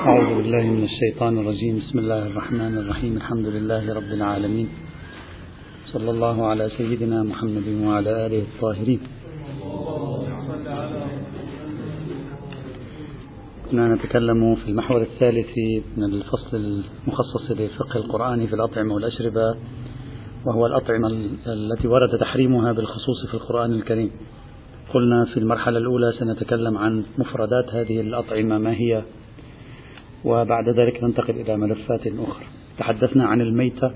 أعوذ 0.00 0.36
بالله 0.36 0.62
من 0.62 0.84
الشيطان 0.84 1.38
الرجيم. 1.38 1.78
بسم 1.78 1.98
الله 1.98 2.26
الرحمن 2.26 2.78
الرحيم. 2.78 3.16
الحمد 3.16 3.46
لله 3.46 3.94
رب 3.94 4.10
العالمين. 4.12 4.68
صلى 5.92 6.10
الله 6.10 6.46
على 6.46 6.70
سيدنا 6.78 7.22
محمد 7.22 7.68
وعلى 7.84 8.26
آله 8.26 8.42
الطاهرين. 8.48 9.00
كنا 13.70 13.94
نتكلم 13.94 14.54
في 14.54 14.68
المحور 14.68 15.00
الثالث 15.02 15.52
من 15.96 16.04
الفصل 16.04 16.56
المخصص 16.56 17.50
لفقه 17.50 17.96
القرآن 17.96 18.46
في 18.46 18.54
الأطعمة 18.54 18.94
والأشربة 18.94 19.54
وهو 20.46 20.66
الأطعمة 20.66 21.08
التي 21.46 21.88
ورد 21.88 22.18
تحريمها 22.18 22.72
بالخصوص 22.72 23.26
في 23.28 23.34
القرآن 23.34 23.72
الكريم. 23.72 24.10
قلنا 24.94 25.24
في 25.24 25.36
المرحلة 25.40 25.78
الأولى 25.78 26.12
سنتكلم 26.18 26.78
عن 26.78 27.04
مفردات 27.18 27.74
هذه 27.74 28.00
الأطعمة 28.00 28.58
ما 28.58 28.72
هي؟ 28.72 29.02
وبعد 30.24 30.68
ذلك 30.68 31.04
ننتقل 31.04 31.34
إلى 31.34 31.56
ملفات 31.56 32.06
أخرى. 32.06 32.46
تحدثنا 32.78 33.24
عن 33.24 33.40
الميتة 33.40 33.90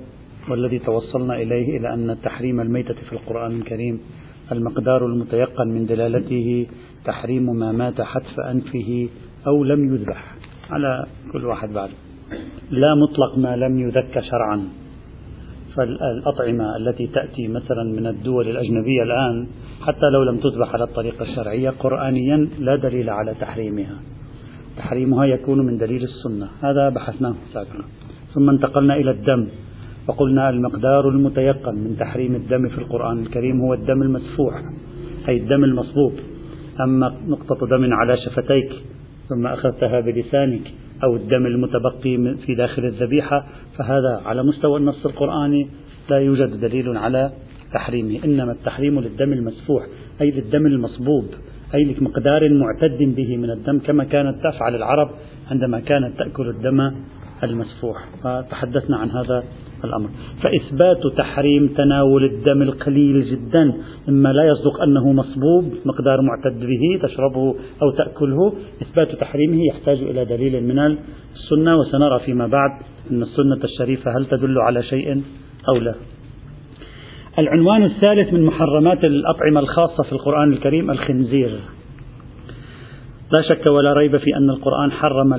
والذي 0.51 0.79
توصلنا 0.79 1.37
إليه 1.37 1.77
إلى 1.77 1.95
أن 1.95 2.17
تحريم 2.23 2.61
الميتة 2.61 2.95
في 2.95 3.13
القرآن 3.13 3.53
الكريم 3.53 4.01
المقدار 4.53 5.07
المتيقن 5.07 5.69
من 5.69 5.87
دلالته 5.87 6.67
تحريم 7.05 7.57
ما 7.57 7.73
مات 7.73 8.01
حتف 8.01 8.41
أنفه 8.41 9.09
أو 9.47 9.65
لم 9.65 9.95
يذبح. 9.95 10.35
على 10.71 11.07
كل 11.33 11.45
واحد 11.45 11.73
بعد. 11.73 11.91
لا 12.71 12.95
مطلق 12.95 13.39
ما 13.39 13.57
لم 13.57 13.79
يذك 13.79 14.21
شرعا. 14.21 14.69
فالأطعمة 15.77 16.77
التي 16.77 17.07
تأتي 17.07 17.49
مثلا 17.49 17.83
من 17.83 18.07
الدول 18.07 18.49
الأجنبية 18.49 19.03
الآن 19.03 19.47
حتى 19.87 20.11
لو 20.13 20.23
لم 20.23 20.37
تذبح 20.37 20.75
على 20.75 20.85
الطريقة 20.85 21.23
الشرعية 21.23 21.71
قرآنيا 21.71 22.49
لا 22.59 22.77
دليل 22.77 23.11
على 23.11 23.35
تحريمها. 23.41 23.97
تحريمها 24.77 25.25
يكون 25.25 25.67
من 25.67 25.77
دليل 25.77 26.03
السنة. 26.03 26.49
هذا 26.63 26.89
بحثناه 26.89 27.35
سابقا. 27.53 27.85
ثم 28.35 28.51
انتقلنا 28.51 28.97
إلى 28.97 29.11
الدم. 29.11 29.47
وقلنا 30.09 30.51
المقدار 30.51 31.09
المتيقن 31.09 31.75
من 31.75 31.97
تحريم 32.01 32.35
الدم 32.35 32.69
في 32.69 32.79
القرآن 32.79 33.19
الكريم 33.19 33.61
هو 33.61 33.75
الدم 33.75 34.03
المسفوح 34.03 34.63
أي 35.29 35.37
الدم 35.37 35.65
المصبوب. 35.65 36.13
أما 36.81 37.15
نقطة 37.29 37.67
دم 37.67 37.95
على 37.95 38.17
شفتيك 38.17 38.73
ثم 39.29 39.47
أخذتها 39.47 40.01
بلسانك 40.01 40.73
أو 41.05 41.17
الدم 41.17 41.47
المتبقي 41.47 42.37
في 42.47 42.55
داخل 42.55 42.85
الذبيحة 42.85 43.47
فهذا 43.79 44.23
على 44.25 44.43
مستوى 44.43 44.79
النص 44.79 45.07
القرآني 45.07 45.69
لا 46.11 46.17
يوجد 46.17 46.61
دليل 46.61 46.97
على 46.97 47.33
تحريمه. 47.75 48.25
إنما 48.25 48.53
التحريم 48.53 49.01
للدم 49.01 49.33
المسفوح 49.33 49.87
أي 50.21 50.31
للدم 50.31 50.67
المصبوب. 50.67 51.25
أي 51.75 51.85
لمقدار 51.85 52.49
معتد 52.53 53.15
به 53.17 53.37
من 53.37 53.51
الدم 53.51 53.79
كما 53.79 54.05
كانت 54.05 54.37
تفعل 54.45 54.75
العرب 54.75 55.11
عندما 55.51 55.81
كانت 55.81 56.19
تأكل 56.19 56.49
الدم 56.49 56.91
المسفوح. 57.43 57.97
فتحدثنا 58.25 58.97
عن 58.97 59.11
هذا 59.11 59.45
الأمر. 59.85 60.09
فإثبات 60.43 61.07
تحريم 61.17 61.69
تناول 61.69 62.25
الدم 62.25 62.63
القليل 62.63 63.25
جدا 63.25 63.75
مما 64.09 64.33
لا 64.33 64.45
يصدق 64.45 64.83
أنه 64.83 65.13
مصبوب 65.13 65.65
مقدار 65.85 66.21
معتد 66.21 66.61
به 66.61 67.09
تشربه 67.09 67.55
أو 67.83 67.91
تأكله 67.91 68.53
إثبات 68.83 69.15
تحريمه 69.15 69.61
يحتاج 69.71 69.99
إلى 70.03 70.25
دليل 70.25 70.65
من 70.65 70.79
السنة 71.35 71.77
وسنرى 71.77 72.21
فيما 72.21 72.47
بعد 72.47 72.71
أن 73.11 73.23
السنة 73.23 73.65
الشريفة 73.65 74.19
هل 74.19 74.27
تدل 74.27 74.59
على 74.59 74.83
شيء 74.83 75.23
أو 75.69 75.77
لا. 75.77 75.95
العنوان 77.39 77.83
الثالث 77.83 78.33
من 78.33 78.45
محرمات 78.45 79.05
الأطعمة 79.05 79.61
الخاصة 79.61 80.03
في 80.03 80.13
القرآن 80.13 80.53
الكريم 80.53 80.91
الخنزير. 80.91 81.61
لا 83.31 83.43
شك 83.43 83.67
ولا 83.67 83.93
ريب 83.93 84.17
في 84.17 84.37
أن 84.37 84.51
القرآن 84.51 84.93
حرم 84.93 85.35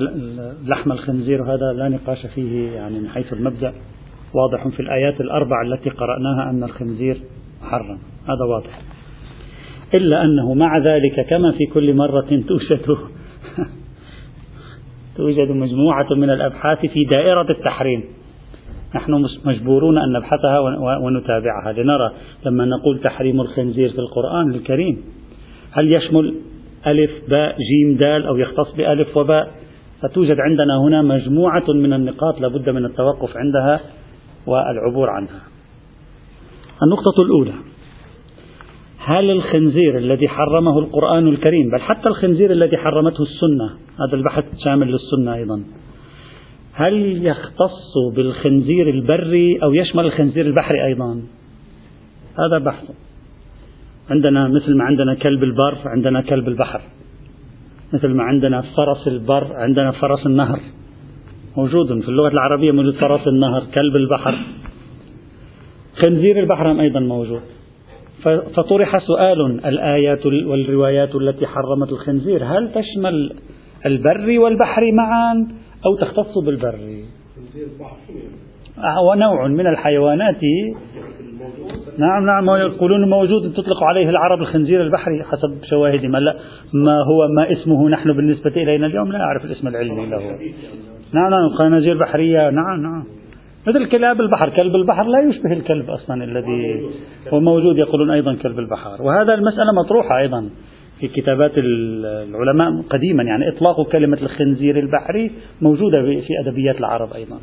لحم 0.66 0.92
الخنزير 0.92 1.42
وهذا 1.42 1.72
لا 1.72 1.88
نقاش 1.88 2.26
فيه 2.26 2.70
يعني 2.70 2.98
من 2.98 3.08
حيث 3.08 3.32
المبدأ. 3.32 3.72
واضح 4.34 4.68
في 4.68 4.80
الآيات 4.80 5.20
الأربع 5.20 5.62
التي 5.62 5.90
قرأناها 5.90 6.50
أن 6.50 6.64
الخنزير 6.64 7.22
محرم 7.62 7.98
هذا 8.24 8.44
واضح. 8.48 8.80
إلا 9.94 10.24
أنه 10.24 10.54
مع 10.54 10.78
ذلك 10.78 11.26
كما 11.30 11.52
في 11.52 11.66
كل 11.66 11.94
مرة 11.94 12.42
توجد 12.48 12.96
توجد 15.16 15.50
مجموعة 15.50 16.06
من 16.10 16.30
الأبحاث 16.30 16.78
في 16.78 17.04
دائرة 17.04 17.50
التحريم. 17.50 18.04
نحن 18.96 19.26
مجبورون 19.44 19.98
أن 19.98 20.12
نبحثها 20.12 20.60
ونتابعها. 21.04 21.72
لنرى 21.72 22.10
لما 22.46 22.64
نقول 22.64 23.00
تحريم 23.00 23.40
الخنزير 23.40 23.88
في 23.88 23.98
القرآن 23.98 24.50
الكريم 24.54 25.04
هل 25.72 25.92
يشمل 25.92 26.34
ألف 26.86 27.10
باء 27.28 27.56
جيم 27.56 27.96
دال 27.96 28.26
أو 28.26 28.36
يختص 28.36 28.74
بألف 28.76 29.16
وباء؟ 29.16 29.50
فتوجد 30.02 30.36
عندنا 30.40 30.78
هنا 30.78 31.02
مجموعة 31.02 31.64
من 31.68 31.92
النقاط 31.92 32.40
لابد 32.40 32.70
من 32.70 32.84
التوقف 32.84 33.36
عندها 33.36 33.80
والعبور 34.46 35.10
عنها. 35.10 35.40
النقطة 36.82 37.22
الأولى 37.22 37.52
هل 39.06 39.30
الخنزير 39.30 39.98
الذي 39.98 40.28
حرمه 40.28 40.78
القرآن 40.78 41.28
الكريم 41.28 41.70
بل 41.70 41.80
حتى 41.80 42.08
الخنزير 42.08 42.50
الذي 42.50 42.76
حرمته 42.76 43.22
السنة 43.22 43.64
هذا 44.00 44.16
البحث 44.16 44.44
شامل 44.64 44.92
للسنة 44.92 45.34
أيضا 45.34 45.62
هل 46.76 47.26
يختص 47.26 47.92
بالخنزير 48.16 48.90
البري 48.90 49.62
أو 49.62 49.74
يشمل 49.74 50.04
الخنزير 50.04 50.46
البحري 50.46 50.84
أيضا؟ 50.84 51.22
هذا 52.38 52.58
بحث. 52.58 52.84
عندنا 54.10 54.48
مثل 54.48 54.76
ما 54.76 54.84
عندنا 54.84 55.14
كلب 55.14 55.42
البر 55.42 55.78
عندنا 55.84 56.20
كلب 56.20 56.48
البحر. 56.48 56.80
مثل 57.92 58.08
ما 58.08 58.22
عندنا 58.22 58.60
فرس 58.60 59.08
البر 59.08 59.52
عندنا 59.56 59.90
فرس 59.90 60.26
النهر. 60.26 60.60
موجود 61.56 62.00
في 62.00 62.08
اللغة 62.08 62.28
العربية 62.28 62.72
موجود 62.72 62.94
فرس 62.94 63.28
النهر 63.28 63.62
كلب 63.74 63.96
البحر. 63.96 64.38
خنزير 66.04 66.40
البحر 66.40 66.80
أيضا 66.80 67.00
موجود. 67.00 67.42
فطرح 68.54 68.98
سؤال 68.98 69.66
الآيات 69.66 70.26
والروايات 70.26 71.14
التي 71.14 71.46
حرمت 71.46 71.92
الخنزير 71.92 72.44
هل 72.44 72.72
تشمل 72.72 73.32
البر 73.86 74.38
والبحر 74.38 74.82
معا؟ 74.92 75.48
أو 75.86 75.96
تختص 75.96 76.38
بالبر. 76.46 76.78
ونوع 79.10 79.46
من 79.46 79.66
الحيوانات. 79.66 80.40
نعم 81.98 82.26
نعم 82.26 82.50
يقولون 82.50 83.08
موجود 83.08 83.52
تطلق 83.52 83.82
عليه 83.82 84.10
العرب 84.10 84.40
الخنزير 84.40 84.82
البحري 84.82 85.24
حسب 85.24 85.64
شواهدهم 85.70 86.16
لا 86.16 86.36
ما 86.74 86.96
هو 87.02 87.28
ما 87.28 87.52
اسمه 87.52 87.88
نحن 87.88 88.12
بالنسبة 88.12 88.50
إلينا 88.56 88.86
اليوم 88.86 89.12
لا 89.12 89.18
أعرف 89.18 89.44
الاسم 89.44 89.68
العلمي 89.68 90.06
له. 90.06 90.18
نعم 91.12 91.30
نعم 91.30 91.48
خنازير 91.58 91.98
بحرية. 91.98 92.50
نعم 92.50 92.82
نعم. 92.82 93.04
مثل 93.66 93.88
كلاب 93.88 94.20
البحر 94.20 94.50
كلب 94.50 94.74
البحر 94.74 95.04
لا 95.04 95.20
يشبه 95.20 95.52
الكلب 95.52 95.90
أصلا 95.90 96.24
الذي 96.24 96.90
هو 97.32 97.40
موجود 97.40 97.78
يقولون 97.78 98.10
أيضا 98.10 98.34
كلب 98.34 98.58
البحر 98.58 99.02
وهذا 99.02 99.34
المسألة 99.34 99.72
مطروحة 99.84 100.18
أيضا. 100.18 100.50
في 101.00 101.08
كتابات 101.08 101.52
العلماء 101.56 102.82
قديما 102.90 103.22
يعني 103.22 103.48
إطلاق 103.48 103.92
كلمة 103.92 104.18
الخنزير 104.22 104.78
البحري 104.78 105.30
موجودة 105.62 106.02
في 106.02 106.28
أدبيات 106.46 106.78
العرب 106.78 107.12
أيضا. 107.12 107.38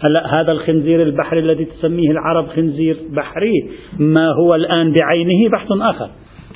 هلأ 0.00 0.40
هذا 0.40 0.52
الخنزير 0.52 1.02
البحري 1.02 1.40
الذي 1.40 1.64
تسميه 1.64 2.10
العرب 2.10 2.46
خنزير 2.46 2.96
بحري 3.10 3.52
ما 3.98 4.28
هو 4.28 4.54
الآن 4.54 4.92
بعينه 4.92 5.50
بحث 5.52 5.68
آخر؟ 5.72 6.10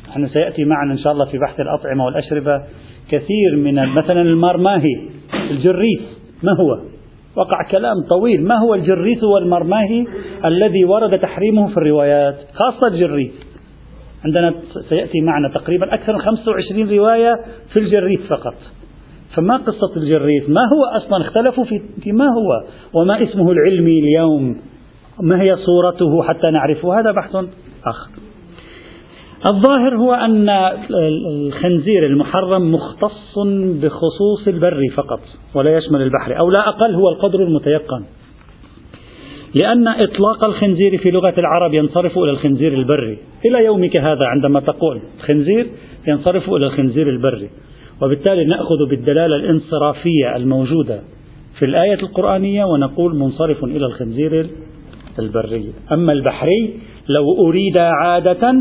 نحن 0.09 0.27
سيأتي 0.27 0.65
معنا 0.65 0.93
إن 0.93 0.99
شاء 0.99 1.13
الله 1.13 1.25
في 1.25 1.39
بحث 1.39 1.61
الأطعمة 1.61 2.05
والأشربة. 2.05 2.63
كثير 3.11 3.57
من 3.57 3.75
مثلا 3.75 4.23
المرماهي 4.23 5.09
الجريث 5.51 6.01
ما 6.43 6.53
هو؟ 6.53 6.81
وقع 7.37 7.63
كلام 7.71 7.95
طويل. 8.11 8.45
ما 8.45 8.55
هو 8.59 8.75
الجريث 8.75 9.25
والمرماهي 9.25 10.07
الذي 10.45 10.85
ورد 10.85 11.19
تحريمه 11.19 11.69
في 11.69 11.77
الروايات؟ 11.77 12.37
خاصة 12.55 12.87
الجريث. 12.87 13.50
عندنا 14.25 14.55
سيأتي 14.89 15.21
معنا 15.21 15.49
تقريبا 15.55 15.95
أكثر 15.95 16.13
من 16.13 16.19
25 16.19 16.91
رواية 16.91 17.35
في 17.73 17.79
الجريث 17.79 18.21
فقط. 18.21 18.55
فما 19.35 19.57
قصة 19.57 19.97
الجريث 19.97 20.49
ما 20.49 20.61
هو 20.61 20.97
أصلا؟ 20.97 21.27
اختلفوا 21.27 21.65
في 22.03 22.13
ما 22.13 22.25
هو؟ 22.25 22.67
وما 23.01 23.23
اسمه 23.23 23.53
العلمي 23.53 23.99
اليوم؟ 23.99 24.61
ما 25.23 25.43
هي 25.43 25.57
صورته 25.57 26.23
حتى 26.23 26.51
نعرفه؟ 26.51 27.01
هذا 27.01 27.13
بحث 27.13 27.37
آخر. 27.87 28.11
الظاهر 29.51 29.97
هو 29.97 30.15
أن 30.15 30.49
الخنزير 30.49 32.07
المحرم 32.07 32.73
مختص 32.73 33.39
بخصوص 33.83 34.49
البر 34.49 34.81
فقط 34.97 35.21
ولا 35.55 35.77
يشمل 35.77 36.03
البحر 36.03 36.39
أو 36.39 36.51
لا 36.51 36.69
أقل 36.69 36.95
هو 36.95 37.09
القدر 37.09 37.43
المتيقن. 37.43 38.05
لأن 39.55 39.89
إطلاق 39.89 40.45
الخنزير 40.45 40.99
في 40.99 41.11
لغة 41.11 41.35
العرب 41.39 41.75
ينصرف 41.75 42.19
إلى 42.19 42.31
الخنزير 42.31 42.73
البري. 42.73 43.19
إلى 43.45 43.65
يومك 43.65 43.97
هذا 43.97 44.25
عندما 44.25 44.61
تقول 44.61 45.01
خنزير 45.21 45.67
ينصرف 46.09 46.51
إلى 46.51 46.67
الخنزير 46.67 47.09
البري. 47.09 47.51
وبالتالي 48.03 48.45
نأخذ 48.45 48.89
بالدلالة 48.91 49.37
الانصرافية 49.37 50.37
الموجودة 50.37 51.01
في 51.59 51.65
الآية 51.65 52.03
القرآنية 52.03 52.65
ونقول 52.65 53.17
منصرف 53.17 53.65
إلى 53.65 53.87
الخنزير 53.87 54.47
البري. 55.19 55.73
أما 55.93 56.13
البحري 56.13 56.75
لو 57.09 57.49
أريد 57.49 57.77
عادة 57.77 58.55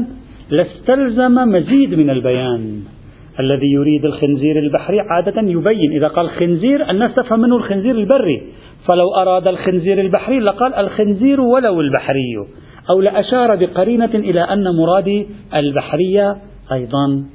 لاستلزم 0.49 1.33
مزيد 1.33 1.93
من 1.93 2.09
البيان. 2.09 2.81
الذي 3.39 3.71
يريد 3.71 4.05
الخنزير 4.05 4.59
البحري 4.59 4.99
عادة 4.99 5.41
يبين 5.41 5.91
إذا 5.91 6.07
قال 6.07 6.29
خنزير 6.29 6.89
الناس 6.89 7.15
تفهم 7.15 7.39
منه 7.39 7.57
الخنزير 7.57 7.95
البري 7.95 8.41
فلو 8.89 9.15
أراد 9.15 9.47
الخنزير 9.47 10.01
البحري 10.01 10.39
لقال 10.39 10.73
الخنزير 10.73 11.41
ولو 11.41 11.81
البحري 11.81 12.35
أو 12.89 13.01
لأشار 13.01 13.55
بقرينة 13.55 14.15
إلى 14.15 14.41
أن 14.41 14.75
مرادي 14.75 15.27
البحرية 15.55 16.37
أيضا 16.71 17.25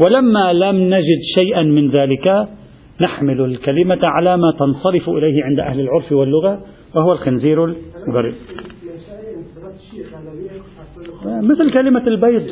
ولما 0.00 0.52
لم 0.52 0.76
نجد 0.76 1.20
شيئا 1.38 1.62
من 1.62 1.90
ذلك 1.90 2.48
نحمل 3.00 3.40
الكلمة 3.40 3.98
على 4.02 4.36
ما 4.36 4.52
تنصرف 4.58 5.08
إليه 5.08 5.44
عند 5.44 5.60
أهل 5.60 5.80
العرف 5.80 6.12
واللغة 6.12 6.60
وهو 6.94 7.12
الخنزير 7.12 7.64
البري 8.08 8.34
مثل 11.24 11.72
كلمة 11.72 12.06
البيض 12.06 12.46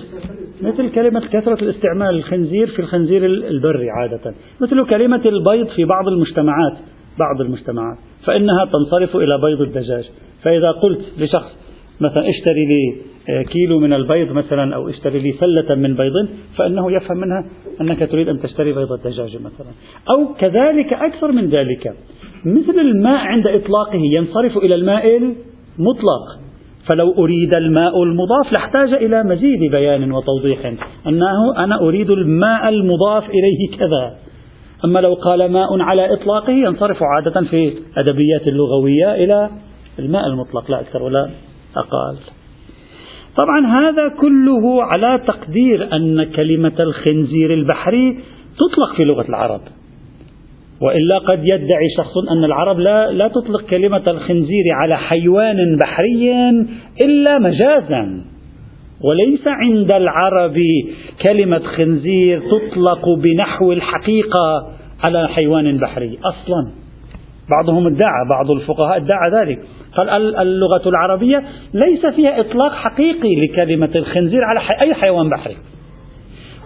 مثل 0.62 0.90
كلمة 0.90 1.20
كثرة 1.20 1.62
الاستعمال 1.62 2.14
الخنزير 2.14 2.66
في 2.66 2.78
الخنزير 2.78 3.26
البري 3.26 3.90
عادة. 3.90 4.34
مثل 4.60 4.86
كلمة 4.86 5.22
البيض 5.26 5.68
في 5.68 5.84
بعض 5.84 6.08
المجتمعات 6.08 6.78
بعض 7.18 7.40
المجتمعات 7.40 7.98
فإنها 8.24 8.64
تنصرف 8.64 9.16
إلى 9.16 9.38
بيض 9.42 9.60
الدجاج. 9.60 10.10
فإذا 10.42 10.70
قلت 10.70 11.00
لشخص 11.18 11.56
مثلا 12.00 12.22
اشتري 12.28 12.66
لي 12.66 13.10
آه، 13.28 13.42
كيلو 13.42 13.78
من 13.78 13.92
البيض 13.92 14.32
مثلا 14.32 14.74
أو 14.74 14.88
اشتري 14.88 15.18
لي 15.18 15.32
سلة 15.32 15.74
من 15.74 15.94
بيض 15.94 16.28
فإنه 16.56 16.92
يفهم 16.92 17.16
منها 17.16 17.44
أنك 17.80 18.10
تريد 18.10 18.28
أن 18.28 18.40
تشتري 18.40 18.72
بيض 18.72 18.92
الدجاج 18.92 19.36
مثلا. 19.36 19.72
أو 20.10 20.34
كذلك 20.34 20.92
أكثر 20.92 21.32
من 21.32 21.48
ذلك 21.48 21.94
مثل 22.44 22.78
الماء 22.80 23.18
عند 23.18 23.46
إطلاقه 23.46 24.00
ينصرف 24.12 24.56
إلى 24.56 24.74
الماء 24.74 25.16
المطلق. 25.16 26.49
فلو 26.88 27.14
أريد 27.18 27.56
الماء 27.56 28.02
المضاف 28.02 28.52
لاحتاج 28.52 28.92
إلى 28.92 29.22
مزيد 29.22 29.70
بيان 29.70 30.12
وتوضيح. 30.12 30.74
أنه 31.06 31.64
أنا 31.64 31.80
أريد 31.80 32.10
الماء 32.10 32.68
المضاف 32.68 33.24
إليه 33.30 33.78
كذا. 33.78 34.16
أما 34.84 34.98
لو 34.98 35.14
قال 35.14 35.52
ماء 35.52 35.80
على 35.80 36.14
إطلاقه 36.14 36.52
ينصرف 36.52 36.96
عادة 37.02 37.40
في 37.40 37.72
أدبيات 37.96 38.48
اللغوية 38.48 39.14
إلى 39.14 39.50
الماء 39.98 40.26
المطلق 40.26 40.70
لا 40.70 40.80
أكثر 40.80 41.02
ولا 41.02 41.30
أقل. 41.76 42.16
طبعا 43.38 43.66
هذا 43.66 44.08
كله 44.20 44.82
على 44.82 45.22
تقدير 45.26 45.96
أن 45.96 46.24
كلمة 46.24 46.72
الخنزير 46.80 47.54
البحري 47.54 48.18
تطلق 48.58 48.96
في 48.96 49.04
لغة 49.04 49.28
العرب. 49.28 49.60
وإلا 50.82 51.18
قد 51.18 51.38
يدعي 51.42 51.88
شخص 51.96 52.12
أن 52.32 52.44
العرب 52.44 52.78
لا, 52.78 53.12
لا 53.12 53.28
تطلق 53.28 53.66
كلمة 53.66 54.02
الخنزير 54.06 54.64
على 54.72 54.96
حيوان 54.96 55.76
بحري 55.76 56.32
إلا 57.04 57.38
مجازا. 57.38 58.20
وليس 59.04 59.46
عند 59.46 59.90
العرب 59.90 60.56
كلمة 61.26 61.58
خنزير 61.58 62.42
تطلق 62.50 63.08
بنحو 63.08 63.72
الحقيقة 63.72 64.70
على 65.02 65.28
حيوان 65.28 65.78
بحري 65.78 66.18
أصلا. 66.24 66.72
بعضهم 67.50 67.86
ادعى 67.86 68.28
بعض 68.30 68.50
الفقهاء 68.50 68.96
ادعى 68.96 69.30
ذلك. 69.40 69.58
قال 69.96 70.36
اللغة 70.36 70.88
العربية 70.88 71.44
ليس 71.74 72.06
فيها 72.06 72.40
إطلاق 72.40 72.72
حقيقي 72.72 73.34
لكلمة 73.36 73.90
الخنزير 73.94 74.44
على 74.44 74.60
أي 74.80 74.94
حيوان 74.94 75.30
بحري. 75.30 75.56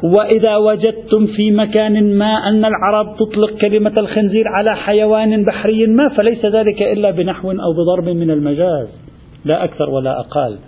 وإذا 0.04 0.56
وجدتم 0.56 1.26
في 1.26 1.50
مكان 1.50 2.18
ما 2.18 2.48
أن 2.48 2.64
العرب 2.64 3.16
تطلق 3.16 3.58
كلمة 3.62 3.92
الخنزير 3.96 4.48
على 4.48 4.76
حيوان 4.76 5.44
بحري 5.44 5.86
ما 5.86 6.08
فليس 6.08 6.46
ذلك 6.46 6.82
إلا 6.82 7.10
بنحو 7.10 7.50
أو 7.50 7.72
بضرب 7.72 8.08
من 8.08 8.30
المجاز 8.30 8.88
لا 9.44 9.64
أكثر 9.64 9.90
ولا 9.90 10.20
أقل. 10.20 10.58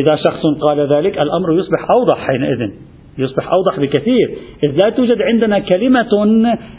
إذا 0.00 0.16
شخص 0.16 0.42
قال 0.60 0.92
ذلك 0.92 1.18
الأمر 1.18 1.52
يصبح 1.52 1.90
أوضح 1.90 2.26
حينئذ 2.26 2.70
يصبح 3.18 3.52
أوضح 3.52 3.80
بكثير. 3.80 4.36
إذ 4.64 4.78
لا 4.84 4.90
توجد 4.90 5.22
عندنا 5.22 5.58
كلمة 5.58 6.08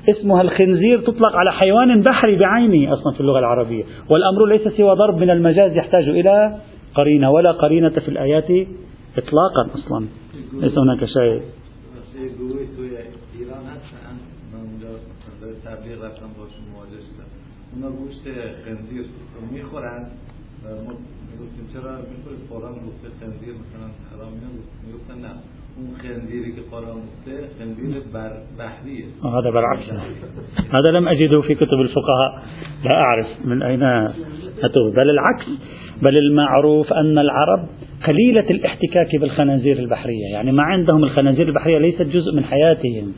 اسمها 0.10 0.42
الخنزير 0.42 1.00
تطلق 1.00 1.36
على 1.36 1.52
حيوان 1.52 2.02
بحري 2.02 2.36
بعينه 2.36 2.94
أصلا 2.94 3.14
في 3.14 3.22
اللغة 3.22 3.40
العربية. 3.40 3.84
والأمر 3.84 4.46
ليس 4.46 4.68
سوى 4.78 4.96
ضرب 4.96 5.18
من 5.18 5.30
المجاز 5.30 5.78
يحتاج 5.78 6.10
إلى 6.10 6.56
قرينة 6.96 7.32
ولا 7.32 7.52
قرينة 7.52 7.90
في 7.90 8.10
الآيات 8.10 8.68
إطلاقا 9.18 9.70
أصلا. 9.76 10.21
ليس 10.54 10.78
هناك 10.78 11.06
شيء 11.06 11.42
اونا 17.74 17.90
گوشت 17.90 18.24
خنزیر 18.66 19.06
میخورن 19.52 20.06
میگفتیم 21.30 21.66
چرا 21.74 21.94
قرآن 22.50 22.74
گفته 22.74 23.08
خنزیر 23.20 23.54
مثلا 23.62 23.88
حرام 24.12 24.34
میگفتن 24.86 25.18
نه 25.22 25.32
اون 25.78 25.90
خنزیری 26.02 26.52
که 26.56 26.62
قرآن 26.72 26.98
گفته 27.08 27.34
خنزیر 27.60 28.04
بر 28.14 28.32
بحریه 28.60 29.06
هذا 29.24 29.52
بالعكس 29.52 29.86
هذا 30.76 30.90
لم 30.92 31.08
أجده 31.08 31.42
في 31.42 31.56
كتب 31.56 31.80
الفقهاء 31.80 32.44
لا 32.84 32.96
أعرف 32.96 33.28
من 33.46 33.64
أين 33.64 33.84
أتوه 34.64 34.92
بل 34.96 35.10
العكس 35.10 35.46
بل 36.02 36.18
المعروف 36.18 36.94
أن 36.94 37.20
العرب 37.20 37.68
قليلة 38.08 38.50
الاحتكاك 38.50 39.16
بالخنازير 39.16 39.80
البحرية. 39.80 40.26
يعني 40.34 40.52
ما 40.52 40.64
عندهم 40.64 41.04
الخنازير 41.04 41.48
البحرية 41.48 41.78
ليست 41.78 42.02
جزء 42.02 42.36
من 42.36 42.44
حياتهم 42.44 43.14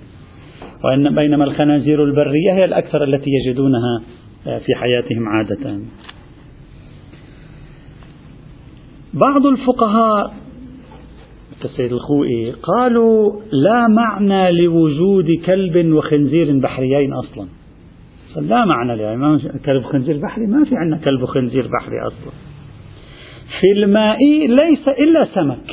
وإن 0.83 1.15
بينما 1.15 1.44
الخنازير 1.44 2.03
البرية 2.03 2.53
هي 2.53 2.65
الأكثر 2.65 3.03
التي 3.03 3.30
يجدونها 3.30 4.01
في 4.44 4.75
حياتهم 4.75 5.27
عادة. 5.27 5.80
بعض 9.13 9.45
الفقهاء 9.45 10.33
كالسيد 11.62 11.94
الخوئي 11.94 12.51
قالوا 12.51 13.41
لا 13.51 13.88
معنى 13.88 14.51
لوجود 14.51 15.25
كلب 15.45 15.94
وخنزير 15.94 16.59
بحريين 16.59 17.13
أصلا. 17.13 17.47
لا 18.36 18.65
معنى 18.65 19.01
يعني 19.01 19.38
كلب 19.65 19.83
خنزير 19.83 20.18
بحري 20.18 20.47
ما 20.47 20.63
في 20.63 20.75
عندنا 20.75 20.97
كلب 20.97 21.21
وخنزير 21.21 21.68
بحري 21.68 22.00
أصلا. 22.07 22.52
في 23.63 23.71
الماء 23.71 24.18
ليس 24.48 24.88
إلا 24.88 25.27
سمك 25.36 25.68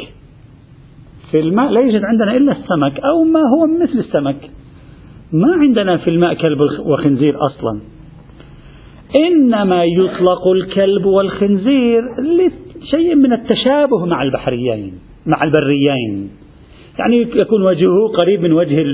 في 1.30 1.40
الماء 1.40 1.70
لا 1.70 1.80
يوجد 1.80 2.00
عندنا 2.04 2.36
إلا 2.36 2.52
السمك 2.52 3.00
أو 3.00 3.24
ما 3.24 3.40
هو 3.40 3.66
مثل 3.82 3.98
السمك. 3.98 4.50
ما 5.32 5.52
عندنا 5.60 5.96
في 5.96 6.10
الماء 6.10 6.34
كلب 6.34 6.58
وخنزير 6.86 7.34
أصلا. 7.46 7.80
إنما 9.26 9.84
يطلق 9.84 10.48
الكلب 10.48 11.04
والخنزير 11.04 12.02
لشيء 12.20 13.14
من 13.14 13.32
التشابه 13.32 14.06
مع 14.06 14.22
البحريين 14.22 14.92
مع 15.26 15.44
البريين. 15.44 16.30
يعني 16.98 17.16
يكون 17.34 17.62
وجهه 17.62 18.08
قريب 18.20 18.42
من 18.42 18.52
وجه 18.52 18.84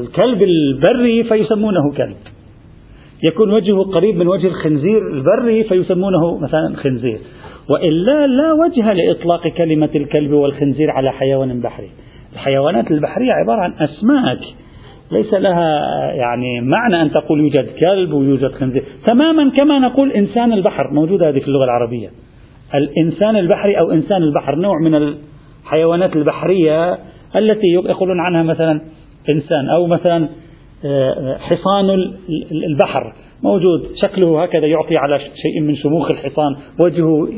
الكلب 0.00 0.42
البري 0.42 1.24
فيسمونه 1.24 1.92
كلب. 1.96 2.16
يكون 3.22 3.50
وجهه 3.50 3.82
قريب 3.82 4.16
من 4.16 4.28
وجه 4.28 4.46
الخنزير 4.46 5.08
البري 5.12 5.64
فيسمونه 5.64 6.38
مثلا 6.38 6.76
خنزير. 6.76 7.18
وإلا 7.70 8.26
لا 8.26 8.52
وجه 8.52 8.92
لإطلاق 8.92 9.48
كلمة 9.48 9.90
الكلب 9.94 10.32
والخنزير 10.32 10.90
على 10.90 11.12
حيوان 11.12 11.60
بحري. 11.60 11.90
الحيوانات 12.32 12.90
البحرية 12.90 13.32
عبارة 13.32 13.60
عن 13.60 13.72
أسماك. 13.72 14.38
ليس 15.12 15.34
لها 15.34 15.80
يعني 16.12 16.60
معنى 16.60 17.02
أن 17.02 17.10
تقول 17.10 17.40
يوجد 17.40 17.68
كلب 17.80 18.12
ويوجد 18.12 18.52
خنزير. 18.52 18.84
تماما 19.06 19.50
كما 19.50 19.78
نقول 19.78 20.12
إنسان 20.12 20.52
البحر 20.52 20.90
موجودة 20.92 21.28
هذه 21.28 21.38
في 21.38 21.48
اللغة 21.48 21.64
العربية. 21.64 22.08
الإنسان 22.74 23.36
البحري 23.36 23.78
أو 23.78 23.90
إنسان 23.90 24.22
البحر 24.22 24.54
نوع 24.54 24.78
من 24.80 24.94
الحيوانات 24.94 26.16
البحرية 26.16 26.98
التي 27.36 27.66
يقولون 27.66 28.20
عنها 28.20 28.42
مثلا 28.42 28.80
إنسان. 29.28 29.68
أو 29.68 29.86
مثلا 29.86 30.28
حصان 31.38 31.90
البحر 32.70 33.12
موجود 33.42 33.88
شكله 34.02 34.42
هكذا 34.42 34.66
يعطي 34.66 34.96
على 34.96 35.18
شيء 35.18 35.60
من 35.60 35.76
شموخ 35.76 36.08
الحصان 36.12 36.56
وجهه 36.84 37.28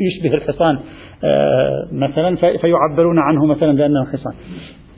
يشبه 0.00 0.34
الحصان. 0.34 0.78
آه، 1.24 1.88
مثلا 1.92 2.36
فيعبرون 2.36 3.18
عنه 3.18 3.46
مثلا 3.46 3.76
بأنه 3.76 4.04
حصان. 4.04 4.32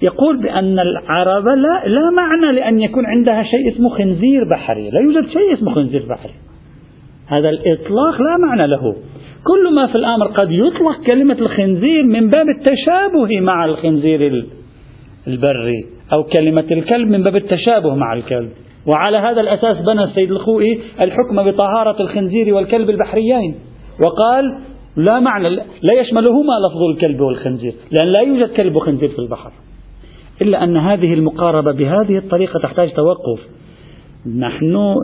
يقول 0.02 0.42
بأن 0.42 0.78
العرب 0.78 1.44
لا, 1.44 1.86
لا 1.86 2.10
معنى 2.18 2.56
لأن 2.56 2.80
يكون 2.80 3.06
عندها 3.06 3.42
شيء 3.42 3.68
اسمه 3.72 3.88
خنزير 3.88 4.44
بحري. 4.50 4.90
لا 4.90 5.00
يوجد 5.00 5.28
شيء 5.28 5.52
اسمه 5.52 5.75
خنزير 5.75 6.06
بحري. 6.08 6.32
هذا 7.26 7.48
الإطلاق 7.48 8.22
لا 8.22 8.36
معنى 8.46 8.66
له. 8.66 8.96
كل 9.44 9.75
ما 9.75 9.86
في 9.86 9.94
الأمر 9.94 10.26
قد 10.26 10.50
يطلق 10.50 11.02
كلمة 11.06 11.38
الخنزير 11.38 12.04
من 12.04 12.30
باب 12.30 12.46
التشابه 12.48 13.40
مع 13.40 13.64
الخنزير 13.64 14.46
البري. 15.26 15.95
أو 16.12 16.25
كلمة 16.25 16.64
الكلب 16.70 17.08
من 17.08 17.22
باب 17.22 17.36
التشابه 17.36 17.94
مع 17.94 18.12
الكلب. 18.12 18.50
وعلى 18.86 19.16
هذا 19.16 19.40
الأساس 19.40 19.76
بنى 19.76 20.04
السيد 20.04 20.30
الخوئي 20.30 20.80
الحكم 21.00 21.50
بطهارة 21.50 22.02
الخنزير 22.02 22.54
والكلب 22.54 22.90
البحريين. 22.90 23.54
وقال 24.00 24.58
لا 24.96 25.20
معنى 25.20 25.48
لا 25.82 26.00
يشملهما 26.00 26.52
لفظ 26.68 26.82
الكلب 26.90 27.20
والخنزير 27.20 27.75
لأن 27.90 28.12
لا 28.12 28.20
يوجد 28.20 28.52
كلب 28.56 28.76
وخنزير 28.76 29.08
في 29.08 29.18
البحر. 29.18 29.52
إلا 30.42 30.64
أن 30.64 30.76
هذه 30.76 31.14
المقاربة 31.14 31.72
بهذه 31.72 32.18
الطريقة 32.18 32.60
تحتاج 32.62 32.92
توقف. 32.92 33.40
نحن 34.38 34.94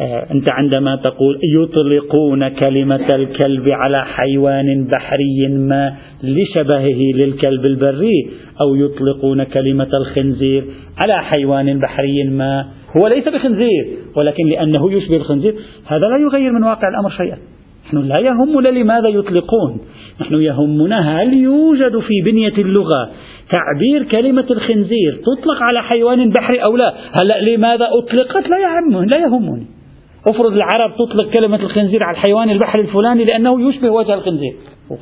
أنت 0.00 0.52
عندما 0.52 0.96
تقول 0.96 1.38
يطلقون 1.42 2.48
كلمة 2.48 3.06
الكلب 3.14 3.68
على 3.68 4.04
حيوان 4.04 4.88
بحري 4.94 5.48
ما 5.48 5.96
لشبهه 6.22 6.98
للكلب 7.14 7.66
البري 7.66 8.30
أو 8.60 8.74
يطلقون 8.74 9.44
كلمة 9.44 9.88
الخنزير 9.94 10.64
على 11.02 11.22
حيوان 11.22 11.78
بحري 11.78 12.24
ما 12.24 12.66
هو 12.96 13.08
ليس 13.08 13.28
بخنزير 13.28 13.88
ولكن 14.16 14.46
لأنه 14.46 14.92
يشبه 14.92 15.16
الخنزير 15.16 15.54
هذا 15.86 16.06
لا 16.06 16.16
يغير 16.16 16.52
من 16.52 16.64
واقع 16.64 16.88
الأمر 16.88 17.10
شيئا. 17.10 17.38
نحن 17.86 17.98
لا 17.98 18.18
يهمنا 18.18 18.68
لماذا 18.68 19.08
يطلقون 19.08 19.80
نحن 20.20 20.34
يهمنا 20.34 21.22
هل 21.22 21.32
يوجد 21.32 21.98
في 21.98 22.14
بنية 22.24 22.58
اللغة 22.58 23.10
تعبير 23.50 24.02
كلمة 24.02 24.46
الخنزير 24.50 25.14
تطلق 25.14 25.62
على 25.62 25.82
حيوان 25.82 26.30
بحري 26.30 26.58
أو 26.64 26.76
لا 26.76 26.94
هلأ 27.20 27.40
لماذا 27.40 27.88
أطلقت؟ 27.98 28.48
لا 28.48 28.56
لا 28.90 29.18
يهمني. 29.18 29.77
افرض 30.26 30.52
العرب 30.52 30.94
تطلق 30.98 31.30
كلمة 31.30 31.56
الخنزير 31.56 32.02
على 32.02 32.16
الحيوان 32.16 32.50
البحري 32.50 32.82
الفلاني 32.82 33.24
لأنه 33.24 33.68
يشبه 33.68 33.90
وجه 33.90 34.14
الخنزير. 34.14 34.54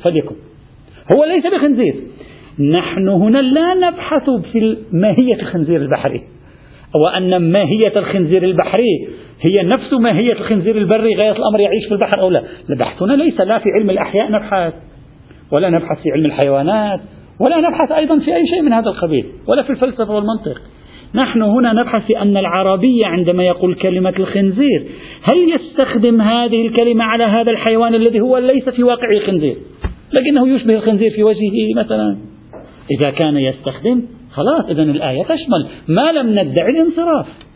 فليكن 0.03 0.35
هو 1.15 1.23
ليس 1.23 1.45
بخنزير. 1.45 1.95
نحن 2.59 3.07
هنا 3.07 3.37
لا 3.37 3.73
نبحث 3.73 4.29
في 4.29 4.77
ماهية 4.91 5.41
الخنزير 5.41 5.81
البحري. 5.81 6.21
وأن 6.95 7.51
ماهية 7.51 7.99
الخنزير 7.99 8.43
البحري 8.43 9.07
هي 9.41 9.63
نفس 9.63 9.93
ماهية 9.93 10.33
الخنزير 10.33 10.77
البري 10.77 11.15
غاية 11.15 11.31
الأمر 11.31 11.59
يعيش 11.59 11.85
في 11.87 11.93
البحر 11.93 12.21
أو 12.21 12.29
لا. 12.29 12.43
بحثنا 12.69 13.13
ليس 13.13 13.41
لا 13.41 13.59
في 13.59 13.69
علم 13.79 13.89
الأحياء 13.89 14.31
نبحث 14.31 14.73
ولا 15.51 15.69
نبحث 15.69 16.03
في 16.03 16.11
علم 16.11 16.25
الحيوانات 16.25 16.99
ولا 17.39 17.57
نبحث 17.57 17.91
أيضا 17.91 18.19
في 18.19 18.35
أي 18.35 18.47
شيء 18.47 18.61
من 18.61 18.73
هذا 18.73 18.89
القبيل 18.89 19.25
ولا 19.47 19.63
في 19.63 19.69
الفلسفة 19.69 20.15
والمنطق. 20.15 20.61
نحن 21.15 21.41
هنا 21.41 21.73
نبحث 21.73 22.05
في 22.05 22.21
أن 22.21 22.37
العربية 22.37 23.05
عندما 23.05 23.43
يقول 23.43 23.75
كلمة 23.75 24.13
الخنزير 24.19 24.85
هل 25.33 25.53
يستخدم 25.55 26.21
هذه 26.21 26.67
الكلمة 26.67 27.03
على 27.03 27.23
هذا 27.23 27.51
الحيوان 27.51 27.95
الذي 27.95 28.19
هو 28.19 28.37
ليس 28.37 28.69
في 28.69 28.83
واقع 28.83 29.09
الخنزير؟ 29.11 29.55
لكنه 30.13 30.55
يشبه 30.55 30.75
الخنزير 30.75 31.11
في 31.11 31.23
وجهه 31.23 31.73
مثلا. 31.75 32.17
إذا 32.91 33.09
كان 33.09 33.37
يستخدم 33.37 34.03
خلاص 34.31 34.65
إذا 34.69 34.83
الآية 34.83 35.23
تشمل. 35.23 35.67
ما 35.87 36.11
لم 36.11 36.29
ندعي 36.29 36.69
الانصراف. 36.69 37.46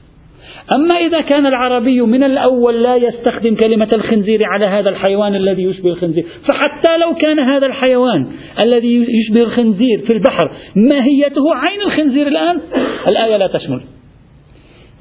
أما 0.76 1.08
إذا 1.08 1.22
كان 1.22 1.46
العربي 1.46 2.02
من 2.02 2.24
الأول 2.24 2.84
لا 2.84 2.96
يستخدم 2.96 3.56
كلمة 3.56 3.90
الخنزير 3.96 4.40
على 4.44 4.66
هذا 4.66 4.90
الحيوان 4.90 5.36
الذي 5.36 5.64
يشبه 5.64 5.90
الخنزير. 5.90 6.26
فحتى 6.50 6.98
لو 6.98 7.16
كان 7.16 7.40
هذا 7.40 7.66
الحيوان 7.66 8.28
الذي 8.60 9.06
يشبه 9.20 9.42
الخنزير 9.42 10.00
في 10.08 10.14
البحر 10.14 10.52
ماهيته 10.76 11.56
عين 11.56 11.82
الخنزير 11.82 12.28
الآن؟ 12.28 12.62
الآية 13.08 13.38
لا 13.38 13.48
تشمل. 13.48 13.82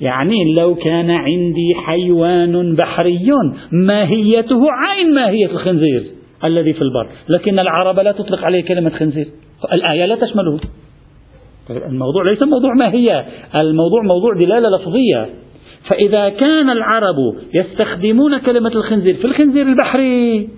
يعني 0.01 0.55
لو 0.61 0.75
كان 0.75 1.11
عندي 1.11 1.75
حيوان 1.87 2.77
بحري 2.77 3.31
ماهيته 3.73 4.63
عين 4.71 5.15
ماهية 5.15 5.47
الخنزير 5.47 6.05
الذي 6.45 6.73
في 6.73 6.83
البر. 6.83 7.09
لكن 7.29 7.59
العرب 7.59 8.01
لا 8.01 8.13
تطلق 8.13 8.45
عليه 8.45 8.65
كلمة 8.65 8.91
خنزير. 8.91 9.27
الآية 9.73 10.07
لا 10.07 10.15
تشمله. 10.15 10.61
الموضوع 11.71 12.31
ليس 12.31 12.43
موضوع 12.43 12.75
ماهية. 12.75 13.27
الموضوع 13.55 14.03
موضوع 14.03 14.35
دلالة 14.35 14.69
لفظية. 14.77 15.29
فإذا 15.89 16.29
كان 16.29 16.71
العرب 16.71 17.17
يستخدمون 17.55 18.39
كلمة 18.39 18.71
الخنزير 18.71 19.15
في 19.15 19.25
الخنزير 19.25 19.67
البحري 19.67 20.49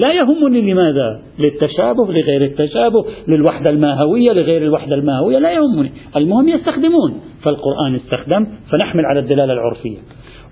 لا 0.00 0.12
يهمني 0.12 0.72
لماذا؟ 0.72 1.22
للتشابه 1.38 2.12
لغير 2.12 2.42
التشابه 2.42 3.04
للوحدة 3.28 3.70
الماهوية 3.70 4.32
لغير 4.32 4.62
الوحدة 4.62 4.94
الماهوية 4.94 5.38
لا 5.38 5.52
يهمني. 5.52 5.92
المهم 6.16 6.48
يستخدمون. 6.48 7.20
فالقرآن 7.42 7.94
استخدم 7.94 8.46
فنحمل 8.72 9.06
على 9.06 9.20
الدلالة 9.20 9.52
العرفية. 9.52 9.98